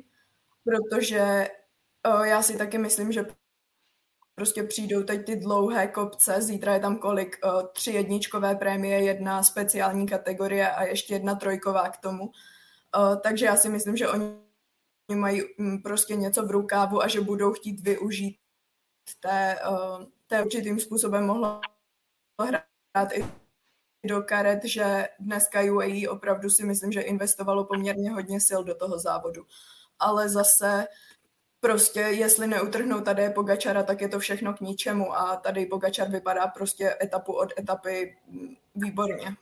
protože 0.63 1.49
já 2.23 2.41
si 2.41 2.57
taky 2.57 2.77
myslím, 2.77 3.11
že 3.11 3.25
prostě 4.37 4.63
přijdou 4.63 5.03
teď 5.03 5.25
ty 5.25 5.35
dlouhé 5.35 5.87
kopce, 5.87 6.41
zítra 6.41 6.73
je 6.73 6.79
tam 6.79 6.97
kolik, 6.97 7.37
tři 7.73 7.91
jedničkové 7.91 8.55
prémie, 8.55 9.03
jedna 9.03 9.43
speciální 9.43 10.07
kategorie 10.07 10.71
a 10.71 10.83
ještě 10.83 11.13
jedna 11.13 11.35
trojková 11.35 11.89
k 11.89 11.97
tomu. 11.97 12.31
Takže 13.21 13.45
já 13.45 13.55
si 13.55 13.69
myslím, 13.69 13.97
že 13.97 14.09
oni 14.09 14.25
mají 15.15 15.41
mm, 15.57 15.81
prostě 15.81 16.15
něco 16.15 16.45
v 16.45 16.51
rukávu 16.51 17.01
a 17.01 17.07
že 17.07 17.21
budou 17.21 17.53
chtít 17.53 17.79
využít 17.79 18.37
té, 19.19 19.59
té 20.27 20.43
určitým 20.43 20.79
způsobem 20.79 21.25
mohlo 21.25 21.61
hrát 22.41 23.11
i 23.13 23.25
do 24.05 24.21
karet, 24.21 24.59
že 24.65 25.07
dneska 25.19 25.61
UAE 25.73 26.09
opravdu 26.09 26.49
si 26.49 26.65
myslím, 26.65 26.91
že 26.91 27.01
investovalo 27.01 27.65
poměrně 27.65 28.11
hodně 28.11 28.41
sil 28.47 28.61
do 28.63 28.75
toho 28.75 28.99
závodu. 28.99 29.45
Ale 29.99 30.29
zase 30.29 30.87
prostě 31.59 31.99
jestli 31.99 32.47
neutrhnou 32.47 33.01
tady 33.01 33.29
Pogačara, 33.29 33.83
tak 33.83 34.01
je 34.01 34.09
to 34.09 34.19
všechno 34.19 34.53
k 34.53 34.61
ničemu 34.61 35.13
a 35.13 35.35
tady 35.35 35.65
Pogačar 35.65 36.09
vypadá 36.09 36.47
prostě 36.47 36.97
etapu 37.01 37.33
od 37.33 37.59
etapy 37.59 38.17
výborně. 38.75 39.35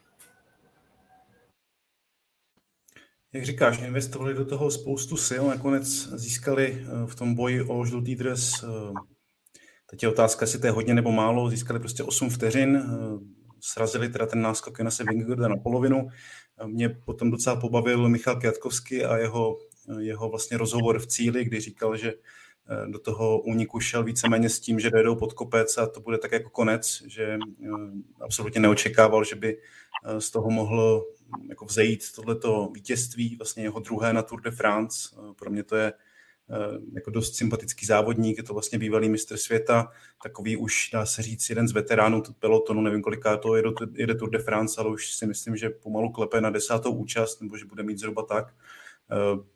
Jak 3.35 3.45
říkáš, 3.45 3.81
investovali 3.81 4.33
do 4.33 4.45
toho 4.45 4.71
spoustu 4.71 5.17
sil, 5.27 5.43
nakonec 5.47 5.87
získali 6.13 6.77
eh, 6.81 7.07
v 7.07 7.15
tom 7.15 7.35
boji 7.35 7.63
o 7.63 7.85
žlutý 7.85 8.15
dres, 8.15 8.51
eh, 8.63 8.67
teď 9.89 10.03
je 10.03 10.09
otázka, 10.09 10.43
jestli 10.43 10.59
to 10.59 10.67
je 10.67 10.71
hodně 10.71 10.93
nebo 10.93 11.11
málo, 11.11 11.49
získali 11.49 11.79
prostě 11.79 12.03
8 12.03 12.29
vteřin, 12.29 12.75
eh, 12.75 13.19
srazili 13.59 14.09
teda 14.09 14.25
ten 14.25 14.41
náskok 14.41 14.79
Jonase 14.79 15.03
Vingegaarda 15.03 15.47
na 15.47 15.57
polovinu. 15.57 16.07
Mě 16.65 16.89
potom 16.89 17.31
docela 17.31 17.55
pobavil 17.55 18.09
Michal 18.09 18.35
Kjatkovský 18.35 19.03
a 19.03 19.17
jeho 19.17 19.57
jeho 19.99 20.29
vlastně 20.29 20.57
rozhovor 20.57 20.99
v 20.99 21.07
cíli, 21.07 21.45
kdy 21.45 21.59
říkal, 21.59 21.97
že 21.97 22.13
eh, 22.13 22.87
do 22.91 22.99
toho 22.99 23.39
úniku 23.39 23.79
šel 23.79 24.03
víceméně 24.03 24.49
s 24.49 24.59
tím, 24.59 24.79
že 24.79 24.89
dojedou 24.89 25.15
pod 25.15 25.33
kopec 25.33 25.77
a 25.77 25.85
to 25.87 25.99
bude 25.99 26.17
tak 26.17 26.31
jako 26.31 26.49
konec, 26.49 27.03
že 27.07 27.23
eh, 27.23 27.69
absolutně 28.21 28.61
neočekával, 28.61 29.23
že 29.23 29.35
by 29.35 29.57
eh, 29.57 30.21
z 30.21 30.31
toho 30.31 30.49
mohlo 30.49 31.05
mm, 31.37 31.49
jako 31.49 31.65
vzejít 31.65 32.03
tohleto 32.15 32.69
vítězství, 32.73 33.35
vlastně 33.35 33.63
jeho 33.63 33.79
druhé 33.79 34.13
na 34.13 34.21
Tour 34.21 34.41
de 34.41 34.51
France. 34.51 35.15
Pro 35.35 35.49
mě 35.49 35.63
to 35.63 35.75
je 35.75 35.93
jako 36.93 37.11
dost 37.11 37.35
sympatický 37.35 37.85
závodník, 37.85 38.37
je 38.37 38.43
to 38.43 38.53
vlastně 38.53 38.79
bývalý 38.79 39.09
mistr 39.09 39.37
světa, 39.37 39.91
takový 40.23 40.57
už, 40.57 40.89
dá 40.93 41.05
se 41.05 41.21
říct, 41.21 41.49
jeden 41.49 41.67
z 41.67 41.71
veteránů 41.71 42.23
pelotonu, 42.39 42.81
nevím 42.81 43.01
koliká 43.01 43.37
to 43.37 43.55
jede, 43.55 43.69
jede 43.93 44.15
Tour 44.15 44.29
de 44.29 44.39
France, 44.39 44.81
ale 44.81 44.89
už 44.89 45.15
si 45.15 45.25
myslím, 45.25 45.57
že 45.57 45.69
pomalu 45.69 46.09
klepe 46.09 46.41
na 46.41 46.49
desátou 46.49 46.91
účast, 46.91 47.41
nebo 47.41 47.57
že 47.57 47.65
bude 47.65 47.83
mít 47.83 47.99
zhruba 47.99 48.23
tak. 48.23 48.53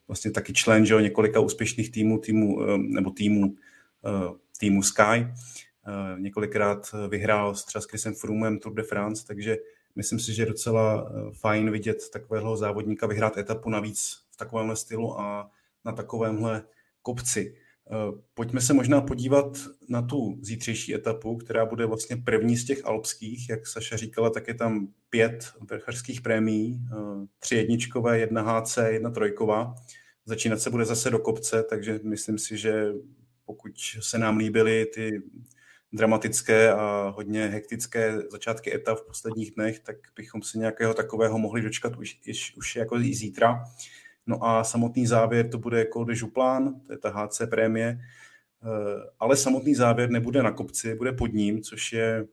Vlastně 0.07 0.31
taky 0.31 0.53
člen 0.53 0.85
že 0.85 0.93
jo, 0.93 0.99
několika 0.99 1.39
úspěšných 1.39 1.91
týmů, 1.91 2.19
týmů, 2.19 2.63
eh, 2.63 2.77
nebo 2.77 3.11
týmů, 3.11 3.55
eh, 4.05 4.33
týmu 4.59 4.83
Sky. 4.83 5.27
Několikrát 6.17 6.91
vyhrál 7.09 7.53
třeba 7.53 7.81
s 7.81 7.85
Chrisem 7.85 8.15
Froomem 8.15 8.59
Tour 8.59 8.73
de 8.73 8.83
France, 8.83 9.27
takže 9.27 9.57
myslím 9.95 10.19
si, 10.19 10.33
že 10.33 10.41
je 10.41 10.45
docela 10.45 11.11
fajn 11.31 11.71
vidět 11.71 12.09
takového 12.13 12.57
závodníka 12.57 13.07
vyhrát 13.07 13.37
etapu 13.37 13.69
navíc 13.69 14.17
v 14.31 14.37
takovémhle 14.37 14.75
stylu 14.75 15.19
a 15.19 15.51
na 15.85 15.91
takovémhle 15.91 16.63
kopci. 17.01 17.55
Eh, 17.91 18.21
pojďme 18.33 18.61
se 18.61 18.73
možná 18.73 19.01
podívat 19.01 19.57
na 19.89 20.01
tu 20.01 20.39
zítřejší 20.41 20.95
etapu, 20.95 21.37
která 21.37 21.65
bude 21.65 21.85
vlastně 21.85 22.17
první 22.17 22.57
z 22.57 22.65
těch 22.65 22.85
alpských. 22.85 23.49
Jak 23.49 23.67
Saša 23.67 23.97
říkala, 23.97 24.29
tak 24.29 24.47
je 24.47 24.53
tam 24.53 24.87
pět 25.09 25.53
vrchařských 25.69 26.21
prémií, 26.21 26.81
eh, 26.91 27.27
tři 27.39 27.55
jedničkové, 27.55 28.19
jedna 28.19 28.41
HC, 28.41 28.77
jedna 28.91 29.09
trojková. 29.09 29.75
Začínat 30.25 30.59
se 30.59 30.69
bude 30.69 30.85
zase 30.85 31.09
do 31.09 31.19
kopce, 31.19 31.63
takže 31.63 31.99
myslím 32.03 32.37
si, 32.37 32.57
že 32.57 32.93
pokud 33.45 33.71
se 33.99 34.17
nám 34.17 34.37
líbily 34.37 34.85
ty 34.85 35.21
dramatické 35.93 36.73
a 36.73 37.13
hodně 37.15 37.47
hektické 37.47 38.17
začátky 38.31 38.75
etap 38.75 38.99
v 38.99 39.05
posledních 39.05 39.51
dnech, 39.51 39.79
tak 39.79 39.95
bychom 40.15 40.41
se 40.41 40.57
nějakého 40.57 40.93
takového 40.93 41.37
mohli 41.37 41.61
dočkat 41.61 41.97
už, 41.97 42.19
už, 42.29 42.53
už 42.57 42.75
jako 42.75 42.97
i 42.97 43.15
zítra. 43.15 43.63
No 44.29 44.45
a 44.45 44.63
samotný 44.63 45.07
závěr 45.07 45.49
to 45.49 45.57
bude 45.57 45.85
Col 45.93 46.05
de 46.05 46.13
Juplán, 46.17 46.81
to 46.87 46.93
je 46.93 46.97
ta 46.97 47.09
HC 47.09 47.41
prémie, 47.49 47.99
eh, 47.99 49.09
ale 49.19 49.35
samotný 49.35 49.75
závěr 49.75 50.09
nebude 50.09 50.43
na 50.43 50.51
kopci, 50.51 50.95
bude 50.95 51.11
pod 51.11 51.33
ním, 51.33 51.61
což 51.61 51.93
je 51.93 52.27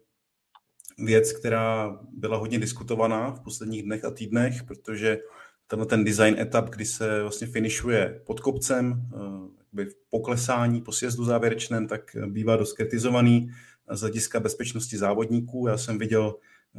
věc, 0.99 1.33
která 1.33 1.99
byla 2.13 2.37
hodně 2.37 2.59
diskutovaná 2.59 3.31
v 3.31 3.41
posledních 3.41 3.83
dnech 3.83 4.05
a 4.05 4.11
týdnech, 4.11 4.63
protože 4.65 5.19
tenhle 5.67 5.87
ten 5.87 6.05
design 6.05 6.39
etap, 6.39 6.71
kdy 6.71 6.85
se 6.85 7.23
vlastně 7.23 7.47
finišuje 7.47 8.21
pod 8.27 8.41
kopcem, 8.41 9.03
eh, 9.15 9.85
v 9.85 10.11
poklesání 10.11 10.81
po 10.81 10.93
sjezdu 10.93 11.25
závěrečném, 11.25 11.87
tak 11.89 12.17
bývá 12.27 12.57
dost 12.57 12.73
kritizovaný 12.73 13.51
z 13.91 14.01
hlediska 14.01 14.41
bezpečnosti 14.41 14.99
závodníků. 14.99 15.67
Já 15.69 15.79
jsem 15.79 15.99
viděl 15.99 16.35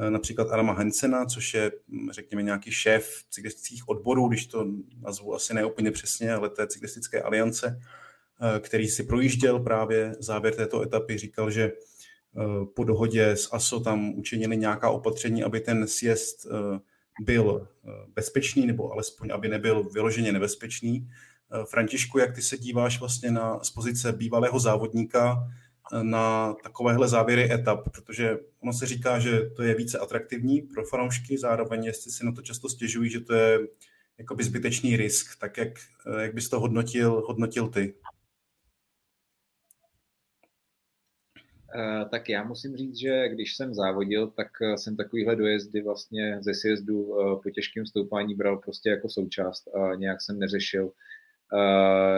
například 0.09 0.51
Adama 0.51 0.73
Hensena, 0.73 1.25
což 1.25 1.53
je, 1.53 1.71
hm, 1.87 2.11
řekněme, 2.11 2.43
nějaký 2.43 2.71
šéf 2.71 3.23
cyklistických 3.29 3.89
odborů, 3.89 4.27
když 4.27 4.47
to 4.47 4.65
nazvu 5.01 5.35
asi 5.35 5.53
neúplně 5.53 5.91
přesně, 5.91 6.33
ale 6.33 6.49
té 6.49 6.67
cyklistické 6.67 7.21
aliance, 7.21 7.79
eh, 8.41 8.59
který 8.59 8.87
si 8.87 9.03
projížděl 9.03 9.59
právě 9.59 10.15
závěr 10.19 10.55
této 10.55 10.81
etapy, 10.81 11.17
říkal, 11.17 11.51
že 11.51 11.63
eh, 11.63 12.65
po 12.75 12.83
dohodě 12.83 13.29
s 13.29 13.53
ASO 13.53 13.79
tam 13.79 14.13
učinili 14.13 14.57
nějaká 14.57 14.89
opatření, 14.89 15.43
aby 15.43 15.59
ten 15.59 15.87
sjezd 15.87 16.47
byl 17.21 17.67
bezpečný, 18.15 18.67
nebo 18.67 18.91
alespoň, 18.91 19.29
aby 19.33 19.47
nebyl 19.47 19.83
vyloženě 19.83 20.31
nebezpečný. 20.31 21.09
Františku, 21.65 22.19
jak 22.19 22.35
ty 22.35 22.41
se 22.41 22.57
díváš 22.57 22.99
vlastně 22.99 23.31
na 23.31 23.63
z 23.63 23.69
pozice 23.69 24.11
bývalého 24.11 24.59
závodníka, 24.59 25.47
na 26.01 26.53
takovéhle 26.53 27.07
závěry 27.07 27.53
etap, 27.53 27.83
protože 27.83 28.39
ono 28.59 28.73
se 28.73 28.85
říká, 28.85 29.19
že 29.19 29.49
to 29.55 29.63
je 29.63 29.75
více 29.75 29.99
atraktivní 29.99 30.61
pro 30.61 30.85
fanoušky, 30.85 31.37
zároveň 31.37 31.83
jestli 31.83 32.11
si 32.11 32.25
na 32.25 32.31
to 32.31 32.41
často 32.41 32.69
stěžují, 32.69 33.09
že 33.09 33.19
to 33.19 33.33
je 33.33 33.59
jakoby 34.17 34.43
zbytečný 34.43 34.97
risk, 34.97 35.39
tak 35.39 35.57
jak, 35.57 35.69
jak 36.19 36.33
bys 36.33 36.49
to 36.49 36.59
hodnotil, 36.59 37.23
hodnotil 37.27 37.67
ty? 37.67 37.93
Uh, 41.75 42.09
tak 42.09 42.29
já 42.29 42.43
musím 42.43 42.77
říct, 42.77 42.97
že 42.97 43.29
když 43.29 43.55
jsem 43.55 43.73
závodil, 43.73 44.27
tak 44.27 44.47
eh, 44.61 44.77
jsem 44.77 44.95
takovýhle 44.95 45.35
dojezdy 45.35 45.81
vlastně 45.81 46.37
ze 46.41 46.53
sjezdu 46.53 47.15
po 47.43 47.49
těžkém 47.49 47.85
stoupání 47.85 48.35
bral 48.35 48.57
prostě 48.57 48.89
jako 48.89 49.09
součást 49.09 49.67
a 49.67 49.95
nějak 49.95 50.21
jsem 50.21 50.39
neřešil, 50.39 50.91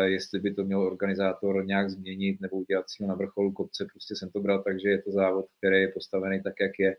Jestli 0.03 0.39
by 0.39 0.53
to 0.53 0.63
měl 0.63 0.81
organizátor 0.81 1.65
nějak 1.65 1.89
změnit 1.89 2.41
nebo 2.41 2.55
udělat 2.55 2.89
cíl 2.89 3.07
na 3.07 3.15
vrcholu 3.15 3.51
kopce, 3.51 3.85
prostě 3.85 4.15
jsem 4.15 4.29
to 4.29 4.39
bral 4.39 4.63
tak, 4.63 4.79
že 4.79 4.89
je 4.89 5.01
to 5.01 5.11
závod, 5.11 5.45
který 5.57 5.81
je 5.81 5.87
postavený 5.87 6.43
tak, 6.43 6.53
jak 6.61 6.71
je 6.79 6.95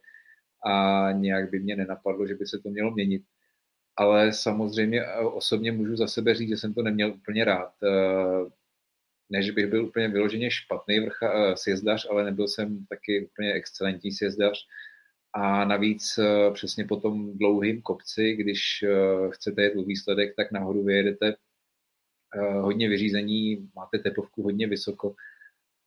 a 0.66 1.08
nějak 1.12 1.50
by 1.50 1.60
mě 1.60 1.76
nenapadlo, 1.76 2.26
že 2.26 2.34
by 2.34 2.46
se 2.46 2.58
to 2.58 2.70
mělo 2.70 2.90
měnit. 2.90 3.22
Ale 3.96 4.32
samozřejmě 4.32 5.12
osobně 5.14 5.72
můžu 5.72 5.96
za 5.96 6.06
sebe 6.06 6.34
říct, 6.34 6.48
že 6.48 6.56
jsem 6.56 6.74
to 6.74 6.82
neměl 6.82 7.10
úplně 7.10 7.44
rád. 7.44 7.72
Uh, 7.82 8.48
než 9.30 9.50
bych 9.50 9.66
byl 9.66 9.84
úplně 9.84 10.08
vyloženě 10.08 10.50
špatný 10.50 11.00
vrcha, 11.00 11.56
sjezdař, 11.56 12.06
ale 12.10 12.24
nebyl 12.24 12.48
jsem 12.48 12.86
taky 12.86 13.26
úplně 13.26 13.52
excelentní 13.52 14.12
sjezdař. 14.12 14.58
A 15.32 15.64
navíc 15.64 16.18
přesně 16.52 16.84
po 16.84 16.96
tom 16.96 17.38
dlouhým 17.38 17.82
kopci, 17.82 18.34
když 18.34 18.84
chcete 19.30 19.62
jet 19.62 19.74
výsledek, 19.86 20.36
tak 20.36 20.52
nahoru 20.52 20.84
vyjedete 20.84 21.34
hodně 22.60 22.88
vyřízení, 22.88 23.68
máte 23.74 23.98
teplovku 23.98 24.42
hodně 24.42 24.66
vysoko. 24.66 25.14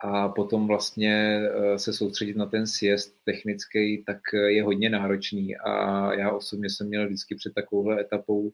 A 0.04 0.30
potom 0.30 0.68
vlastně 0.68 1.42
eh, 1.44 1.80
se 1.80 1.94
soustředit 1.94 2.38
na 2.38 2.46
ten 2.46 2.68
sjezd 2.68 3.16
technický, 3.26 4.04
tak 4.06 4.18
je 4.48 4.64
hodně 4.64 4.90
náročný. 4.90 5.58
A 5.58 6.14
já 6.14 6.32
osobně 6.32 6.70
jsem 6.70 6.88
měl 6.88 7.06
vždycky 7.06 7.36
před 7.36 7.54
takovouhle 7.54 8.02
etapou 8.02 8.52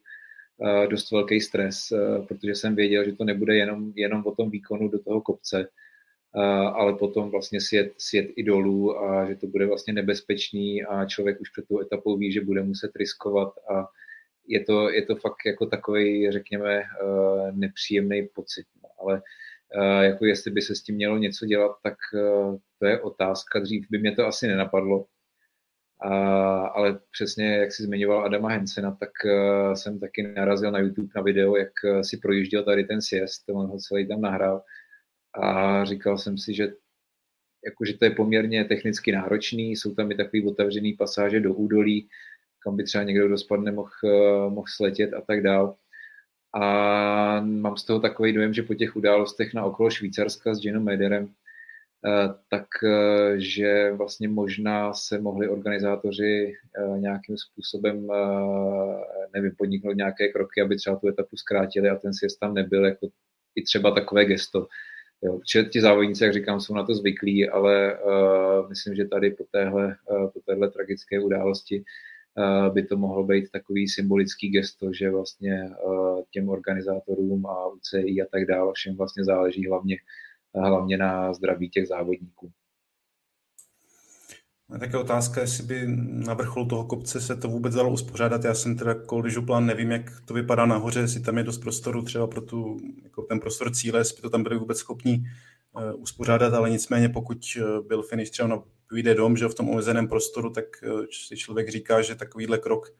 eh, 0.65 0.87
dost 0.87 1.11
velký 1.11 1.41
stres, 1.41 1.91
eh, 1.91 2.25
protože 2.27 2.55
jsem 2.55 2.75
věděl, 2.75 3.05
že 3.05 3.13
to 3.13 3.23
nebude 3.23 3.55
jenom, 3.55 3.93
jenom 3.95 4.23
o 4.25 4.35
tom 4.35 4.49
výkonu 4.49 4.87
do 4.87 4.99
toho 4.99 5.21
kopce, 5.21 5.67
ale 6.73 6.93
potom 6.93 7.29
vlastně 7.29 7.61
sjet, 7.61 7.93
sjet 7.97 8.29
i 8.35 8.43
dolů 8.43 8.99
a 8.99 9.25
že 9.25 9.35
to 9.35 9.47
bude 9.47 9.65
vlastně 9.65 9.93
nebezpečný 9.93 10.83
a 10.83 11.05
člověk 11.05 11.41
už 11.41 11.49
před 11.49 11.67
tou 11.67 11.81
etapou 11.81 12.17
ví, 12.17 12.31
že 12.31 12.41
bude 12.41 12.63
muset 12.63 12.91
riskovat 12.95 13.53
a 13.73 13.87
je 14.49 14.65
to, 14.65 14.89
je 14.89 15.05
to 15.05 15.15
fakt 15.15 15.45
jako 15.45 15.65
takový, 15.65 16.31
řekněme, 16.31 16.83
nepříjemný 17.51 18.27
pocit. 18.33 18.65
No, 18.83 18.89
ale 19.01 19.21
Eh, 19.75 20.05
jako 20.05 20.25
jestli 20.25 20.51
by 20.51 20.61
se 20.61 20.75
s 20.75 20.83
tím 20.83 20.95
mělo 20.95 21.17
něco 21.17 21.45
dělat, 21.45 21.75
tak 21.83 21.93
eh, 22.15 22.57
to 22.79 22.85
je 22.85 23.01
otázka. 23.01 23.59
Dřív 23.59 23.85
by 23.89 23.97
mě 23.97 24.11
to 24.15 24.27
asi 24.27 24.47
nenapadlo, 24.47 25.05
a, 26.01 26.67
ale 26.67 26.99
přesně 27.11 27.57
jak 27.57 27.71
si 27.71 27.83
zmiňoval 27.83 28.25
Adama 28.25 28.49
Hensena, 28.49 28.91
tak 28.99 29.09
uh, 29.25 29.73
jsem 29.73 29.99
taky 29.99 30.23
narazil 30.23 30.71
na 30.71 30.79
YouTube 30.79 31.09
na 31.15 31.21
video, 31.21 31.55
jak 31.55 31.71
uh, 31.83 32.01
si 32.01 32.17
projížděl 32.17 32.63
tady 32.63 32.83
ten 32.83 33.01
sjezd, 33.01 33.49
on 33.49 33.67
ho 33.67 33.77
celý 33.77 34.07
tam 34.07 34.21
nahrál 34.21 34.63
a 35.43 35.85
říkal 35.85 36.17
jsem 36.17 36.37
si, 36.37 36.53
že 36.53 36.63
jako, 37.65 37.85
že 37.85 37.93
to 37.97 38.05
je 38.05 38.11
poměrně 38.11 38.65
technicky 38.65 39.11
náročný, 39.11 39.71
jsou 39.71 39.95
tam 39.95 40.11
i 40.11 40.15
takový 40.15 40.47
otevřený 40.47 40.93
pasáže 40.93 41.39
do 41.39 41.53
údolí, 41.53 42.09
kam 42.63 42.77
by 42.77 42.83
třeba 42.83 43.03
někdo, 43.03 43.27
kdo 43.27 43.37
spadne, 43.37 43.71
mohl, 43.71 43.89
uh, 44.03 44.53
mohl 44.53 44.67
sletět 44.67 45.13
a 45.13 45.21
tak 45.21 45.43
dál. 45.43 45.75
A 46.53 47.41
mám 47.41 47.77
z 47.77 47.83
toho 47.83 47.99
takový 47.99 48.33
dojem, 48.33 48.53
že 48.53 48.63
po 48.63 48.73
těch 48.73 48.95
událostech 48.95 49.53
na 49.53 49.65
okolo 49.65 49.89
Švýcarska 49.89 50.55
s 50.55 50.65
Janem 50.65 50.83
Mederem, 50.83 51.29
eh, 52.05 52.33
tak 52.49 52.67
eh, 52.83 53.91
vlastně 53.91 54.27
možná 54.27 54.93
se 54.93 55.19
mohli 55.19 55.49
organizátoři 55.49 56.53
eh, 56.53 56.99
nějakým 56.99 57.37
způsobem, 57.37 58.07
nevím, 59.33 59.51
podniknout 59.57 59.97
nějaké 59.97 60.27
kroky, 60.27 60.61
aby 60.61 60.75
třeba 60.75 60.95
tu 60.95 61.07
etapu 61.07 61.37
zkrátili 61.37 61.89
a 61.89 61.95
ten 61.95 62.13
sjezd 62.13 62.39
tam 62.39 62.53
nebyl, 62.53 62.85
jako 62.85 63.07
i 63.55 63.63
třeba 63.63 63.91
takové 63.91 64.25
gesto. 64.25 64.67
Jo, 65.21 65.39
ti 65.69 65.81
závodníci, 65.81 66.23
jak 66.23 66.33
říkám, 66.33 66.59
jsou 66.59 66.73
na 66.73 66.85
to 66.85 66.95
zvyklí, 66.95 67.49
ale 67.49 67.99
uh, 67.99 68.69
myslím, 68.69 68.95
že 68.95 69.05
tady 69.05 69.31
po 69.31 69.43
téhle, 69.51 69.95
uh, 70.11 70.29
po 70.31 70.39
téhle 70.45 70.69
tragické 70.71 71.19
události 71.19 71.83
by 72.73 72.83
to 72.83 72.97
mohlo 72.97 73.23
být 73.23 73.51
takový 73.51 73.87
symbolický 73.87 74.49
gesto, 74.49 74.93
že 74.93 75.11
vlastně 75.11 75.69
těm 76.31 76.49
organizátorům 76.49 77.45
a 77.45 77.67
UCI 77.67 78.21
a 78.21 78.25
tak 78.31 78.45
dále 78.45 78.71
všem 78.75 78.95
vlastně 78.95 79.23
záleží 79.23 79.67
hlavně, 79.67 79.97
hlavně 80.55 80.97
na 80.97 81.33
zdraví 81.33 81.69
těch 81.69 81.87
závodníků. 81.87 82.51
A 84.69 84.77
také 84.77 84.97
otázka, 84.97 85.41
jestli 85.41 85.63
by 85.63 85.81
na 86.25 86.33
vrcholu 86.33 86.67
toho 86.67 86.85
kopce 86.85 87.21
se 87.21 87.35
to 87.35 87.47
vůbec 87.47 87.75
dalo 87.75 87.91
uspořádat. 87.91 88.43
Já 88.43 88.53
jsem 88.53 88.77
teda 88.77 88.93
koldižu 88.93 89.45
plán, 89.45 89.65
nevím, 89.65 89.91
jak 89.91 90.21
to 90.25 90.33
vypadá 90.33 90.65
nahoře, 90.65 90.99
jestli 90.99 91.21
tam 91.21 91.37
je 91.37 91.43
dost 91.43 91.57
prostoru 91.57 92.01
třeba 92.01 92.27
pro 92.27 92.41
tu, 92.41 92.79
jako 93.03 93.21
ten 93.21 93.39
prostor 93.39 93.71
cíle, 93.71 93.99
jestli 93.99 94.15
by 94.15 94.21
to 94.21 94.29
tam 94.29 94.43
byli 94.43 94.57
vůbec 94.57 94.77
schopní 94.77 95.17
uh, 95.17 95.25
uspořádat, 95.95 96.53
ale 96.53 96.69
nicméně 96.69 97.09
pokud 97.09 97.37
uh, 97.57 97.87
byl 97.87 98.01
finish 98.01 98.31
třeba 98.31 98.49
na 98.49 98.63
vyjde 98.91 99.15
dom, 99.15 99.37
že 99.37 99.47
v 99.47 99.53
tom 99.53 99.69
omezeném 99.69 100.07
prostoru, 100.07 100.49
tak 100.49 100.65
uh, 100.83 101.05
si 101.27 101.37
člověk 101.37 101.69
říká, 101.69 102.01
že 102.01 102.15
takovýhle 102.15 102.57
krok 102.57 102.95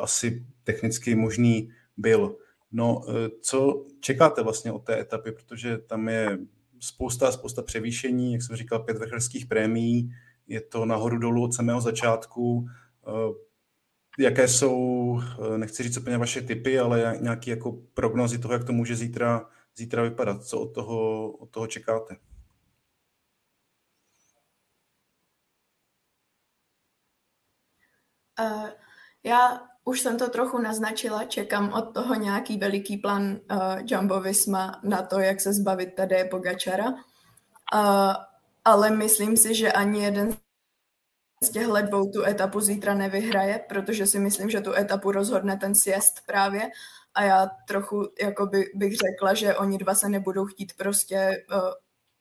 asi 0.00 0.46
technicky 0.64 1.14
možný 1.14 1.70
byl. 1.96 2.36
No, 2.72 3.00
co 3.40 3.86
čekáte 4.00 4.42
vlastně 4.42 4.72
od 4.72 4.78
té 4.78 5.00
etapy, 5.00 5.32
protože 5.32 5.78
tam 5.78 6.08
je 6.08 6.38
spousta, 6.80 7.32
spousta 7.32 7.62
převýšení, 7.62 8.32
jak 8.32 8.42
jsem 8.42 8.56
říkal, 8.56 8.78
pět 8.78 8.98
vrchelských 8.98 9.46
prémií, 9.46 10.10
je 10.46 10.60
to 10.60 10.84
nahoru 10.84 11.18
dolů 11.18 11.44
od 11.44 11.54
samého 11.54 11.80
začátku. 11.80 12.66
Eh, 13.06 13.34
jaké 14.18 14.48
jsou, 14.48 15.20
eh, 15.20 15.58
nechci 15.58 15.82
říct 15.82 15.96
úplně 15.96 16.18
vaše 16.18 16.42
typy, 16.42 16.78
ale 16.78 17.18
nějaké 17.20 17.50
jako 17.50 17.72
prognozy 17.94 18.38
toho, 18.38 18.54
jak 18.54 18.64
to 18.64 18.72
může 18.72 18.96
zítra, 18.96 19.48
zítra 19.76 20.02
vypadat? 20.02 20.44
Co 20.44 20.60
od 20.60 20.74
toho, 20.74 21.30
od 21.30 21.50
toho 21.50 21.66
čekáte? 21.66 22.16
Uh, 28.40 28.68
já 29.24 29.68
už 29.84 30.00
jsem 30.00 30.18
to 30.18 30.30
trochu 30.30 30.58
naznačila, 30.58 31.24
čekám 31.24 31.72
od 31.72 31.94
toho 31.94 32.14
nějaký 32.14 32.58
veliký 32.58 32.96
plán 32.96 33.22
uh, 33.22 33.38
Jumbo 33.84 34.20
Visma 34.20 34.80
na 34.82 35.02
to, 35.02 35.20
jak 35.20 35.40
se 35.40 35.52
zbavit 35.52 35.94
tady 35.94 36.24
Pogačara. 36.24 36.86
Uh, 36.88 38.14
ale 38.64 38.90
myslím 38.90 39.36
si, 39.36 39.54
že 39.54 39.72
ani 39.72 40.02
jeden 40.02 40.36
z 41.42 41.50
těchto 41.50 41.82
dvou 41.82 42.10
tu 42.10 42.24
etapu 42.24 42.60
zítra 42.60 42.94
nevyhraje, 42.94 43.64
protože 43.68 44.06
si 44.06 44.18
myslím, 44.18 44.50
že 44.50 44.60
tu 44.60 44.74
etapu 44.74 45.12
rozhodne 45.12 45.56
ten 45.56 45.74
sjezd 45.74 46.26
právě 46.26 46.70
a 47.14 47.22
já 47.22 47.50
trochu 47.68 48.08
jako 48.22 48.46
by, 48.46 48.64
bych 48.74 48.92
řekla, 48.96 49.34
že 49.34 49.56
oni 49.56 49.78
dva 49.78 49.94
se 49.94 50.08
nebudou 50.08 50.46
chtít 50.46 50.72
prostě 50.76 51.44
uh, 51.52 51.60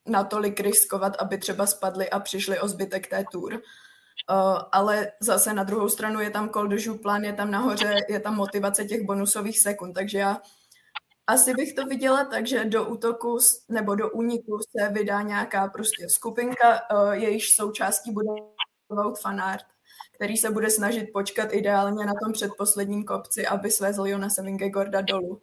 natolik 0.08 0.60
riskovat, 0.60 1.16
aby 1.20 1.38
třeba 1.38 1.66
spadli 1.66 2.10
a 2.10 2.20
přišli 2.20 2.60
o 2.60 2.68
zbytek 2.68 3.08
té 3.08 3.26
tour. 3.32 3.54
Uh, 3.54 4.58
ale 4.72 5.12
zase 5.20 5.54
na 5.54 5.64
druhou 5.64 5.90
stranu 5.90 6.20
je 6.22 6.30
tam 6.30 6.50
Col 6.50 6.68
de 6.68 6.78
plán, 7.02 7.24
je 7.24 7.34
tam 7.34 7.52
nahoře, 7.52 7.96
je 8.10 8.20
tam 8.20 8.36
motivace 8.36 8.86
těch 8.86 9.06
bonusových 9.06 9.60
sekund, 9.60 9.94
takže 9.94 10.18
já 10.18 10.42
asi 11.28 11.54
bych 11.54 11.74
to 11.74 11.86
viděla 11.86 12.26
tak, 12.26 12.48
že 12.48 12.66
do 12.66 12.86
útoku 12.86 13.38
nebo 13.70 13.96
do 13.96 14.10
úniku 14.10 14.60
se 14.60 14.90
vydá 14.90 15.22
nějaká 15.22 15.68
prostě 15.68 16.10
skupinka, 16.10 16.82
uh, 16.94 17.12
jejíž 17.12 17.56
součástí 17.56 18.12
bude 18.12 18.30
Wout 18.90 19.20
fanart, 19.20 19.66
který 20.22 20.38
se 20.38 20.52
bude 20.52 20.70
snažit 20.70 21.10
počkat 21.14 21.54
ideálně 21.54 22.06
na 22.06 22.14
tom 22.24 22.34
předposledním 22.34 23.04
kopci, 23.04 23.48
aby 23.48 23.72
svezl 23.72 24.06
Jonasa 24.06 24.42
Vingegorda 24.42 25.02
dolů. 25.02 25.42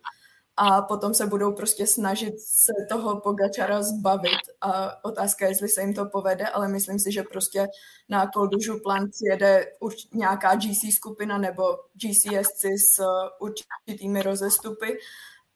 A 0.57 0.83
potom 0.83 1.15
se 1.15 1.27
budou 1.27 1.53
prostě 1.53 1.87
snažit 1.87 2.41
se 2.41 2.73
toho 2.89 3.21
Pogačara 3.21 3.83
zbavit. 3.83 4.39
A 4.61 5.05
otázka 5.05 5.45
je, 5.45 5.51
jestli 5.51 5.69
se 5.69 5.81
jim 5.81 5.95
to 5.95 6.07
povede, 6.07 6.47
ale 6.47 6.69
myslím 6.69 6.99
si, 6.99 7.13
že 7.13 7.23
prostě 7.23 7.69
na 8.09 8.27
Koldužu 8.27 8.81
plan 8.81 9.09
jede 9.31 9.67
nějaká 10.15 10.55
GC 10.55 10.95
skupina 10.95 11.39
nebo 11.39 11.63
GCSci 11.95 12.79
s 12.79 13.03
určitými 13.41 14.23
rozestupy 14.23 14.99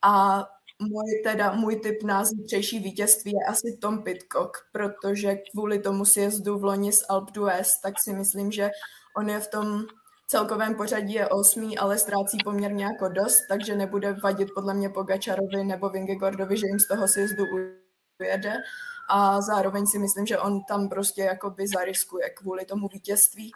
a 0.03 0.45
můj, 0.81 1.23
teda, 1.25 1.53
můj 1.53 1.77
tip 1.77 2.03
na 2.03 2.25
zítřejší 2.25 2.79
vítězství 2.79 3.33
je 3.33 3.47
asi 3.49 3.77
Tom 3.77 4.03
Pitcock, 4.03 4.51
protože 4.73 5.37
kvůli 5.53 5.79
tomu 5.79 6.05
sjezdu 6.05 6.59
v 6.59 6.65
loni 6.65 6.93
z 6.93 7.05
Alp 7.09 7.31
d'Huez, 7.31 7.81
tak 7.81 7.95
si 8.03 8.13
myslím, 8.13 8.53
že 8.53 8.71
on 9.17 9.29
je 9.29 9.41
v 9.41 9.49
tom 9.49 9.85
celkovém 10.27 10.75
pořadí 10.75 11.13
je 11.13 11.29
osmý, 11.29 11.79
ale 11.79 11.99
ztrácí 11.99 12.39
poměrně 12.45 12.85
jako 12.85 13.09
dost, 13.09 13.39
takže 13.49 13.77
nebude 13.77 14.13
vadit 14.13 14.49
podle 14.55 14.75
mě 14.75 14.89
Pogačarovi 14.89 15.65
nebo 15.65 15.89
Vingegordovi, 15.89 16.57
že 16.57 16.67
jim 16.67 16.81
z 16.81 16.89
toho 16.89 17.09
sjezdu 17.09 17.45
ujede. 18.21 18.55
A 19.11 19.41
zároveň 19.41 19.87
si 19.87 19.99
myslím, 19.99 20.27
že 20.27 20.39
on 20.39 20.65
tam 20.69 20.89
prostě 20.89 21.23
jakoby 21.23 21.69
zariskuje 21.69 22.31
kvůli 22.31 22.65
tomu 22.65 22.89
vítězství. 22.89 23.53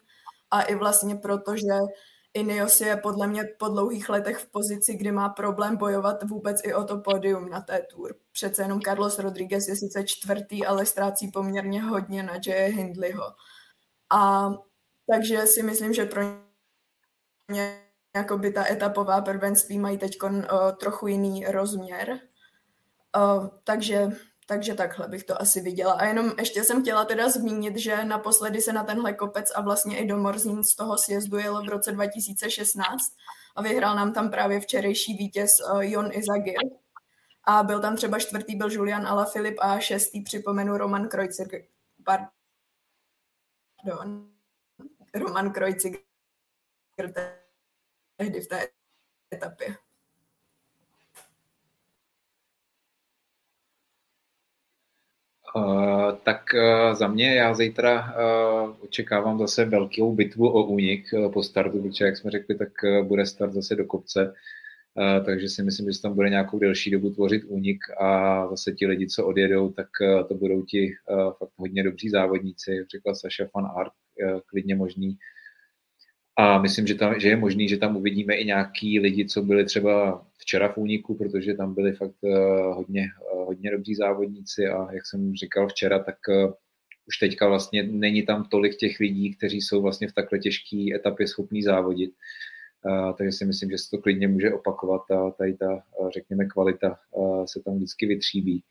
A 0.51 0.62
i 0.62 0.75
vlastně 0.75 1.16
proto, 1.16 1.57
že 1.57 1.81
Ineos 2.35 2.81
je 2.81 2.97
podle 2.97 3.27
mě 3.27 3.45
po 3.59 3.69
dlouhých 3.69 4.09
letech 4.09 4.38
v 4.38 4.51
pozici, 4.51 4.95
kdy 4.95 5.12
má 5.12 5.29
problém 5.29 5.77
bojovat 5.77 6.23
vůbec 6.23 6.61
i 6.64 6.75
o 6.75 6.85
to 6.85 6.99
pódium 6.99 7.49
na 7.49 7.61
té 7.61 7.83
tour. 7.90 8.14
Přece 8.33 8.62
jenom 8.62 8.81
Carlos 8.81 9.19
Rodriguez 9.19 9.69
je 9.69 9.77
sice 9.77 10.05
čtvrtý, 10.05 10.66
ale 10.66 10.87
ztrácí 10.87 11.31
poměrně 11.31 11.83
hodně 11.83 12.23
na 12.23 12.33
Jay 12.47 12.73
Hindleyho. 12.73 13.25
A 14.11 14.51
takže 15.11 15.47
si 15.47 15.62
myslím, 15.62 15.95
že 15.95 16.05
pro 16.05 16.23
ně 17.53 17.83
jakoby 18.16 18.53
ta 18.53 18.66
etapová 18.66 19.21
prvenství 19.21 19.79
mají 19.79 19.99
teď 19.99 20.23
uh, 20.23 20.42
trochu 20.81 21.07
jiný 21.07 21.47
rozměr. 21.47 22.21
Uh, 23.16 23.49
takže 23.64 24.11
takže 24.49 24.75
takhle 24.75 25.09
bych 25.09 25.25
to 25.25 25.40
asi 25.42 25.61
viděla. 25.61 25.92
A 25.92 26.05
jenom 26.05 26.33
ještě 26.38 26.64
jsem 26.64 26.83
chtěla 26.83 27.05
teda 27.05 27.29
zmínit, 27.29 27.77
že 27.77 28.05
naposledy 28.05 28.61
se 28.61 28.73
na 28.73 28.85
tenhle 28.85 29.12
kopec 29.12 29.53
a 29.55 29.61
vlastně 29.61 29.99
i 29.99 30.07
do 30.07 30.16
Morzín 30.16 30.64
z 30.64 30.77
toho 30.77 30.99
sjezdu 30.99 31.38
jelo 31.38 31.62
v 31.62 31.69
roce 31.69 31.92
2016 31.92 33.12
a 33.57 33.62
vyhrál 33.62 33.97
nám 33.97 34.12
tam 34.12 34.31
právě 34.31 34.61
včerejší 34.61 35.14
vítěz 35.14 35.51
uh, 35.73 35.81
Jon 35.81 36.11
Izagir. 36.12 36.59
A 37.45 37.62
byl 37.62 37.81
tam 37.81 37.97
třeba 37.97 38.19
čtvrtý 38.19 38.57
byl 38.57 38.73
Julian 38.73 39.07
Alaphilippe 39.07 39.62
a 39.62 39.79
šestý 39.79 40.23
připomenu 40.23 40.77
Roman 40.77 41.09
Kreuzer. 41.09 41.49
Pardon. 42.05 42.31
Roman 45.18 45.52
Kreuzer 45.52 46.00
tehdy 48.16 48.40
v 48.40 48.46
té 48.46 48.68
etapě. 49.35 49.76
Uh, 55.57 56.12
tak 56.24 56.42
uh, 56.55 56.94
za 56.94 57.09
mě 57.09 57.35
já 57.35 57.55
zítra 57.55 58.14
uh, 58.14 58.76
očekávám 58.81 59.38
zase 59.38 59.64
velkou 59.64 60.14
bitvu 60.14 60.48
o 60.48 60.64
únik 60.64 61.12
uh, 61.12 61.33
po 61.33 61.42
startu, 61.42 61.83
protože 61.83 62.05
jak 62.05 62.16
jsme 62.16 62.31
řekli, 62.31 62.55
tak 62.55 62.68
uh, 62.85 63.07
bude 63.07 63.26
start 63.26 63.52
zase 63.52 63.76
do 63.76 63.85
kopce, 63.85 64.35
uh, 64.94 65.24
takže 65.24 65.48
si 65.48 65.62
myslím, 65.62 65.92
že 65.92 66.02
tam 66.02 66.14
bude 66.14 66.31
nějakou 66.31 66.59
delší 66.59 66.90
dobu 66.90 67.11
tvořit 67.11 67.44
únik 67.44 67.79
a 68.00 68.48
zase 68.48 68.72
ti 68.72 68.87
lidi, 68.87 69.09
co 69.09 69.26
odjedou, 69.26 69.72
tak 69.72 69.88
to 70.29 70.35
budou 70.35 70.62
ti 70.62 70.94
fakt 71.38 71.52
hodně 71.57 71.83
dobří 71.83 72.11
závodníci, 72.11 72.87
řekla 72.92 73.14
Saša 73.14 73.46
Fan 73.46 73.66
Art, 73.76 73.92
klidně 74.46 74.74
možný 74.74 75.18
a 76.38 76.59
myslím, 76.59 76.87
že, 76.87 76.94
tam, 76.94 77.20
že 77.20 77.29
je 77.29 77.37
možný, 77.37 77.68
že 77.68 77.76
tam 77.76 77.96
uvidíme 77.96 78.35
i 78.35 78.44
nějaký 78.44 79.00
lidi, 79.00 79.29
co 79.29 79.42
byli 79.42 79.64
třeba 79.64 80.26
včera 80.38 80.68
v 80.68 80.76
úniku, 80.76 81.14
protože 81.14 81.55
tam 81.55 81.74
byli 81.74 81.92
fakt 81.92 82.14
uh, 82.20 82.74
hodně, 82.74 83.07
uh, 83.33 83.46
hodně 83.46 83.70
dobří 83.70 83.94
závodníci 83.94 84.66
a 84.66 84.92
jak 84.92 85.07
jsem 85.07 85.35
říkal 85.35 85.68
včera, 85.68 85.98
tak 85.98 86.16
už 87.09 87.18
teďka 87.18 87.48
vlastně 87.48 87.83
není 87.83 88.22
tam 88.22 88.44
tolik 88.44 88.76
těch 88.76 89.00
lidí, 89.00 89.35
kteří 89.37 89.61
jsou 89.61 89.83
vlastně 89.83 90.09
v 90.09 90.12
takhle 90.12 90.38
těžké 90.38 90.87
etapě 90.94 91.29
schopní 91.29 91.62
závodit. 91.62 92.11
Takže 93.18 93.33
si 93.33 93.44
myslím, 93.44 93.70
že 93.70 93.79
se 93.79 93.90
to 93.90 93.98
klidně 93.98 94.29
může 94.29 94.52
opakovat 94.52 95.11
a 95.11 95.31
tady 95.31 95.55
ta, 95.55 95.83
řekněme, 96.14 96.46
kvalita 96.46 96.98
se 97.44 97.62
tam 97.62 97.76
vždycky 97.76 98.07
vytříbí. 98.07 98.62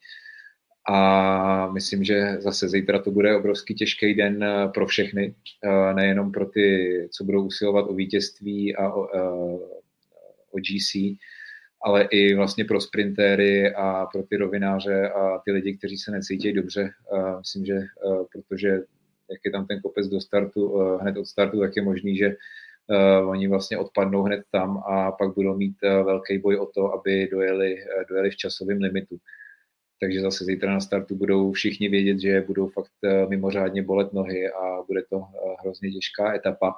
A 0.88 1.68
myslím, 1.72 2.04
že 2.04 2.38
zase 2.40 2.70
zítra 2.70 3.00
to 3.00 3.12
bude 3.12 3.36
obrovský 3.36 3.76
těžký 3.76 4.14
den 4.14 4.44
eh, 4.44 4.68
pro 4.74 4.86
všechny, 4.88 5.36
eh, 5.64 5.94
nejenom 5.94 6.32
pro 6.32 6.46
ty, 6.46 7.08
co 7.12 7.24
budou 7.24 7.46
usilovat 7.46 7.86
o 7.90 7.94
vítězství 7.94 8.76
a 8.76 8.94
o, 8.94 9.16
eh, 9.16 9.60
o 10.52 10.60
GC, 10.60 11.18
ale 11.82 12.08
i 12.12 12.36
vlastně 12.36 12.66
pro 12.66 12.82
sprintéry 12.82 13.74
a 13.74 14.06
pro 14.06 14.24
ty 14.24 14.38
rovináře 14.38 15.10
a 15.10 15.38
ty 15.46 15.52
lidi, 15.52 15.78
kteří 15.78 15.98
se 15.98 16.12
necítí 16.12 16.54
dobře. 16.54 16.90
Myslím, 17.38 17.66
že 17.66 17.80
protože 18.32 18.70
jak 19.32 19.40
je 19.46 19.52
tam 19.52 19.68
ten 19.68 19.82
kopec 19.82 20.08
do 20.08 20.22
startu, 20.22 20.78
hned 21.02 21.18
od 21.18 21.26
startu, 21.26 21.60
tak 21.60 21.76
je 21.76 21.82
možný, 21.82 22.18
že 22.18 22.36
oni 23.26 23.48
vlastně 23.48 23.78
odpadnou 23.78 24.24
hned 24.24 24.42
tam 24.52 24.78
a 24.78 25.12
pak 25.12 25.34
budou 25.34 25.58
mít 25.58 25.76
velký 25.82 26.38
boj 26.38 26.58
o 26.58 26.66
to, 26.66 26.94
aby 26.94 27.28
dojeli, 27.32 27.78
dojeli 28.10 28.30
v 28.30 28.36
časovém 28.36 28.82
limitu 28.82 29.18
takže 30.06 30.22
zase 30.22 30.46
zítra 30.46 30.74
na 30.74 30.80
startu 30.80 31.16
budou 31.16 31.52
všichni 31.52 31.90
vědět, 31.90 32.20
že 32.20 32.42
budou 32.42 32.68
fakt 32.68 32.92
eh, 33.04 33.26
mimořádně 33.26 33.84
bolet 33.84 34.14
nohy 34.14 34.52
a 34.52 34.84
bude 34.88 35.04
to 35.10 35.18
eh, 35.18 35.56
hrozně 35.62 35.92
těžká 35.92 36.36
etapa. 36.36 36.76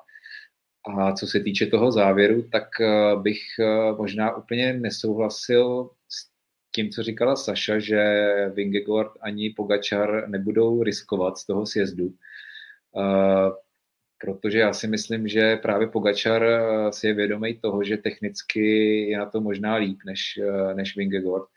A 0.86 1.12
co 1.12 1.28
se 1.28 1.40
týče 1.40 1.66
toho 1.66 1.92
závěru, 1.92 2.50
tak 2.52 2.68
eh, 2.82 3.16
bych 3.22 3.40
možná 3.98 4.36
úplně 4.36 4.74
nesouhlasil 4.74 5.90
s 6.10 6.30
tím, 6.76 6.90
co 6.90 7.04
říkala 7.04 7.36
Saša, 7.36 7.80
že 7.80 8.02
Vingegaard 8.54 9.12
ani 9.22 9.50
Pogačar 9.50 10.30
nebudou 10.30 10.84
riskovat 10.84 11.38
z 11.38 11.46
toho 11.46 11.66
sjezdu. 11.66 12.14
Protože 14.22 14.60
já 14.60 14.74
si 14.74 14.88
myslím, 14.88 15.28
že 15.28 15.56
právě 15.56 15.88
Pogačar 15.88 16.46
si 16.90 17.08
je 17.08 17.14
vědomý 17.14 17.60
toho, 17.60 17.84
že 17.84 17.98
technicky 17.98 18.62
je 19.10 19.18
na 19.18 19.26
to 19.26 19.42
možná 19.42 19.76
líp 19.76 19.98
než, 20.06 20.40
než 20.74 20.98
Vingegaard 20.98 21.50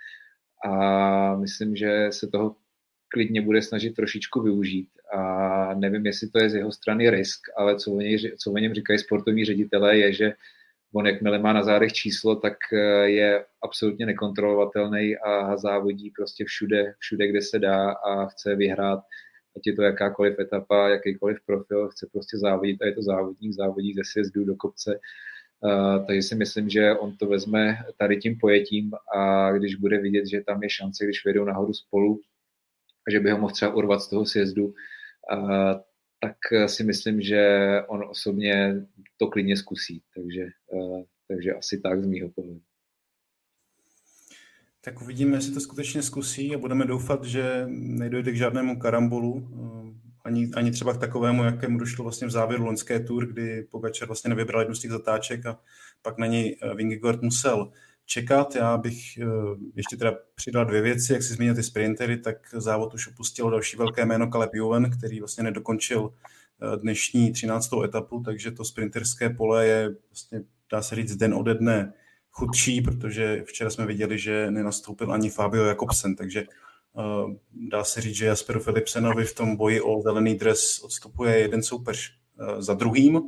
a 0.64 1.36
myslím, 1.36 1.76
že 1.76 2.08
se 2.10 2.26
toho 2.26 2.56
klidně 3.08 3.42
bude 3.42 3.62
snažit 3.62 3.90
trošičku 3.90 4.42
využít. 4.42 4.88
A 5.12 5.74
nevím, 5.74 6.06
jestli 6.06 6.28
to 6.28 6.38
je 6.38 6.50
z 6.50 6.54
jeho 6.54 6.72
strany 6.72 7.10
risk, 7.10 7.40
ale 7.56 7.76
co 7.76 7.92
o, 7.92 8.00
něj, 8.00 8.36
co 8.38 8.52
o 8.52 8.58
něm 8.58 8.74
říkají 8.74 8.98
sportovní 8.98 9.44
ředitelé, 9.44 9.98
je, 9.98 10.12
že 10.12 10.32
on 10.94 11.06
jakmile 11.06 11.38
má 11.38 11.52
na 11.52 11.62
zádech 11.62 11.92
číslo, 11.92 12.36
tak 12.36 12.56
eh, 12.72 13.10
je 13.10 13.44
absolutně 13.62 14.06
nekontrolovatelný 14.06 15.16
a 15.16 15.56
závodí 15.56 16.10
prostě 16.10 16.44
všude, 16.44 16.94
všude, 16.98 17.28
kde 17.28 17.42
se 17.42 17.58
dá 17.58 17.90
a 17.90 18.26
chce 18.26 18.56
vyhrát, 18.56 19.00
ať 19.56 19.66
je 19.66 19.72
to 19.72 19.82
jakákoliv 19.82 20.38
etapa, 20.38 20.88
jakýkoliv 20.88 21.38
profil, 21.46 21.88
chce 21.88 22.06
prostě 22.12 22.38
závodit 22.38 22.82
a 22.82 22.86
je 22.86 22.92
to 22.92 23.02
závodník, 23.02 23.52
závodí 23.52 23.94
ze 23.94 24.02
sjezdu 24.04 24.44
do 24.44 24.56
kopce 24.56 25.00
takže 26.06 26.22
si 26.22 26.34
myslím, 26.34 26.68
že 26.68 26.94
on 26.98 27.16
to 27.16 27.26
vezme 27.26 27.78
tady 27.98 28.16
tím 28.16 28.38
pojetím 28.38 28.92
a 29.16 29.52
když 29.52 29.74
bude 29.74 29.98
vidět, 29.98 30.26
že 30.26 30.40
tam 30.40 30.62
je 30.62 30.70
šance, 30.70 31.04
když 31.04 31.24
vědou 31.24 31.44
nahoru 31.44 31.72
spolu, 31.74 32.20
že 33.10 33.20
by 33.20 33.30
ho 33.30 33.38
mohl 33.38 33.52
třeba 33.52 33.74
urvat 33.74 34.02
z 34.02 34.08
toho 34.08 34.26
sjezdu, 34.26 34.66
uh, 34.66 34.72
tak 36.20 36.36
si 36.66 36.84
myslím, 36.84 37.20
že 37.20 37.72
on 37.88 38.04
osobně 38.10 38.74
to 39.16 39.26
klidně 39.26 39.56
zkusí. 39.56 40.02
Takže, 40.14 40.46
uh, 40.72 41.02
takže 41.28 41.54
asi 41.54 41.80
tak 41.80 42.02
z 42.02 42.06
mýho 42.06 42.28
pohledu. 42.30 42.60
Tak 44.84 45.02
uvidíme, 45.02 45.36
jestli 45.36 45.54
to 45.54 45.60
skutečně 45.60 46.02
zkusí 46.02 46.54
a 46.54 46.58
budeme 46.58 46.84
doufat, 46.84 47.24
že 47.24 47.64
nejdojde 47.68 48.32
k 48.32 48.36
žádnému 48.36 48.78
karambolu 48.78 49.48
ani, 50.24 50.50
ani 50.54 50.70
třeba 50.70 50.94
k 50.94 51.00
takovému, 51.00 51.44
jakému 51.44 51.78
došlo 51.78 52.02
vlastně 52.02 52.26
v 52.26 52.30
závěru 52.30 52.64
loňské 52.64 53.00
tour, 53.00 53.26
kdy 53.26 53.62
Pogačar 53.62 54.08
vlastně 54.08 54.28
nevybral 54.28 54.60
jednu 54.60 54.74
z 54.74 54.80
těch 54.80 54.90
zatáček 54.90 55.46
a 55.46 55.58
pak 56.02 56.18
na 56.18 56.26
něj 56.26 56.58
eh, 56.62 56.74
Vingegaard 56.74 57.22
musel 57.22 57.72
čekat. 58.04 58.56
Já 58.56 58.76
bych 58.76 59.18
eh, 59.18 59.26
ještě 59.74 59.96
teda 59.96 60.12
přidal 60.34 60.64
dvě 60.64 60.82
věci, 60.82 61.12
jak 61.12 61.22
si 61.22 61.34
zmínil 61.34 61.54
ty 61.54 61.62
sprintery, 61.62 62.16
tak 62.16 62.36
závod 62.52 62.94
už 62.94 63.08
opustilo 63.08 63.50
další 63.50 63.76
velké 63.76 64.06
jméno 64.06 64.30
Caleb 64.30 64.54
Juven, 64.54 64.90
který 64.90 65.20
vlastně 65.20 65.44
nedokončil 65.44 66.14
eh, 66.62 66.76
dnešní 66.76 67.32
13. 67.32 67.70
etapu, 67.84 68.22
takže 68.24 68.50
to 68.50 68.64
sprinterské 68.64 69.30
pole 69.30 69.66
je 69.66 69.94
vlastně, 70.10 70.40
dá 70.72 70.82
se 70.82 70.94
říct, 70.94 71.16
den 71.16 71.34
ode 71.34 71.54
dne 71.54 71.92
chudší, 72.30 72.80
protože 72.80 73.42
včera 73.46 73.70
jsme 73.70 73.86
viděli, 73.86 74.18
že 74.18 74.50
nenastoupil 74.50 75.12
ani 75.12 75.30
Fabio 75.30 75.64
Jakobsen, 75.64 76.16
takže 76.16 76.44
dá 77.52 77.84
se 77.84 78.00
říct, 78.00 78.14
že 78.14 78.26
Jasperu 78.26 78.60
Philipsenovi 78.60 79.24
v 79.24 79.34
tom 79.34 79.56
boji 79.56 79.80
o 79.80 80.02
zelený 80.02 80.34
dres 80.34 80.80
odstupuje 80.82 81.38
jeden 81.38 81.62
soupeř 81.62 82.10
eh, 82.40 82.62
za 82.62 82.74
druhým. 82.74 83.20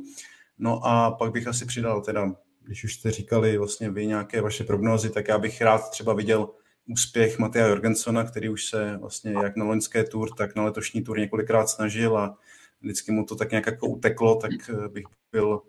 No 0.57 0.85
a 0.85 1.11
pak 1.11 1.31
bych 1.31 1.47
asi 1.47 1.65
přidal 1.65 2.01
teda, 2.01 2.35
když 2.61 2.83
už 2.83 2.93
jste 2.93 3.11
říkali 3.11 3.57
vlastně 3.57 3.91
vy 3.91 4.07
nějaké 4.07 4.41
vaše 4.41 4.63
prognózy, 4.63 5.09
tak 5.09 5.27
já 5.27 5.37
bych 5.37 5.61
rád 5.61 5.89
třeba 5.89 6.13
viděl 6.13 6.49
úspěch 6.89 7.39
Matia 7.39 7.67
Jorgensona, 7.67 8.23
který 8.23 8.49
už 8.49 8.65
se 8.65 8.97
vlastně 8.97 9.33
jak 9.43 9.55
na 9.55 9.65
loňské 9.65 10.03
tour, 10.03 10.35
tak 10.35 10.55
na 10.55 10.63
letošní 10.63 11.01
tour 11.03 11.19
několikrát 11.19 11.69
snažil 11.69 12.17
a 12.17 12.37
vždycky 12.81 13.11
mu 13.11 13.25
to 13.25 13.35
tak 13.35 13.51
nějak 13.51 13.65
jako 13.65 13.87
uteklo, 13.87 14.35
tak 14.35 14.51
eh, 14.69 14.87
bych 14.87 15.05
byl 15.31 15.61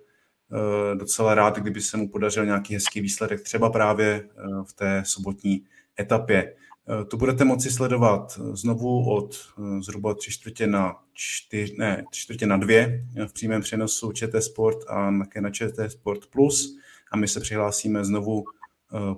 docela 0.94 1.34
rád, 1.34 1.58
kdyby 1.58 1.80
se 1.80 1.96
mu 1.96 2.08
podařil 2.08 2.46
nějaký 2.46 2.74
hezký 2.74 3.00
výsledek, 3.00 3.42
třeba 3.42 3.70
právě 3.70 4.28
v 4.64 4.72
té 4.72 5.02
sobotní 5.06 5.64
etapě. 6.00 6.54
Eh, 6.88 7.04
to 7.04 7.16
budete 7.16 7.44
moci 7.44 7.70
sledovat 7.70 8.38
eh, 8.38 8.56
znovu 8.56 9.14
od 9.14 9.36
eh, 9.36 9.82
zhruba 9.82 10.14
tři 10.14 10.30
čtvrtě 10.30 10.66
na 10.66 11.04
čtyř, 11.12 11.72
ne, 11.78 12.04
tři 12.10 12.20
čtvrtě 12.20 12.46
na 12.46 12.56
dvě 12.56 13.06
v 13.26 13.32
přímém 13.32 13.62
přenosu 13.62 14.12
ČT 14.12 14.42
Sport 14.42 14.78
a 14.88 15.18
také 15.18 15.40
na 15.40 15.50
ČT 15.50 15.92
Sport 15.92 16.26
Plus. 16.26 16.78
A 17.10 17.16
my 17.16 17.28
se 17.28 17.40
přihlásíme 17.40 18.04
znovu 18.04 18.44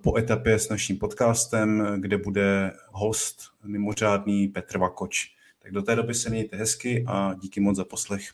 po 0.02 0.18
etapě 0.18 0.58
s 0.58 0.68
naším 0.68 0.98
podcastem, 0.98 1.96
kde 2.00 2.18
bude 2.18 2.72
host 2.90 3.40
mimořádný 3.64 4.48
Petr 4.48 4.78
Vakoč. 4.78 5.34
Tak 5.58 5.72
do 5.72 5.82
té 5.82 5.96
doby 5.96 6.14
se 6.14 6.30
mějte 6.30 6.56
hezky 6.56 7.04
a 7.08 7.34
díky 7.34 7.60
moc 7.60 7.76
za 7.76 7.84
poslech. 7.84 8.32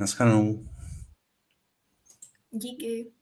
Naschledanou. 0.00 0.68
Díky. 2.50 3.17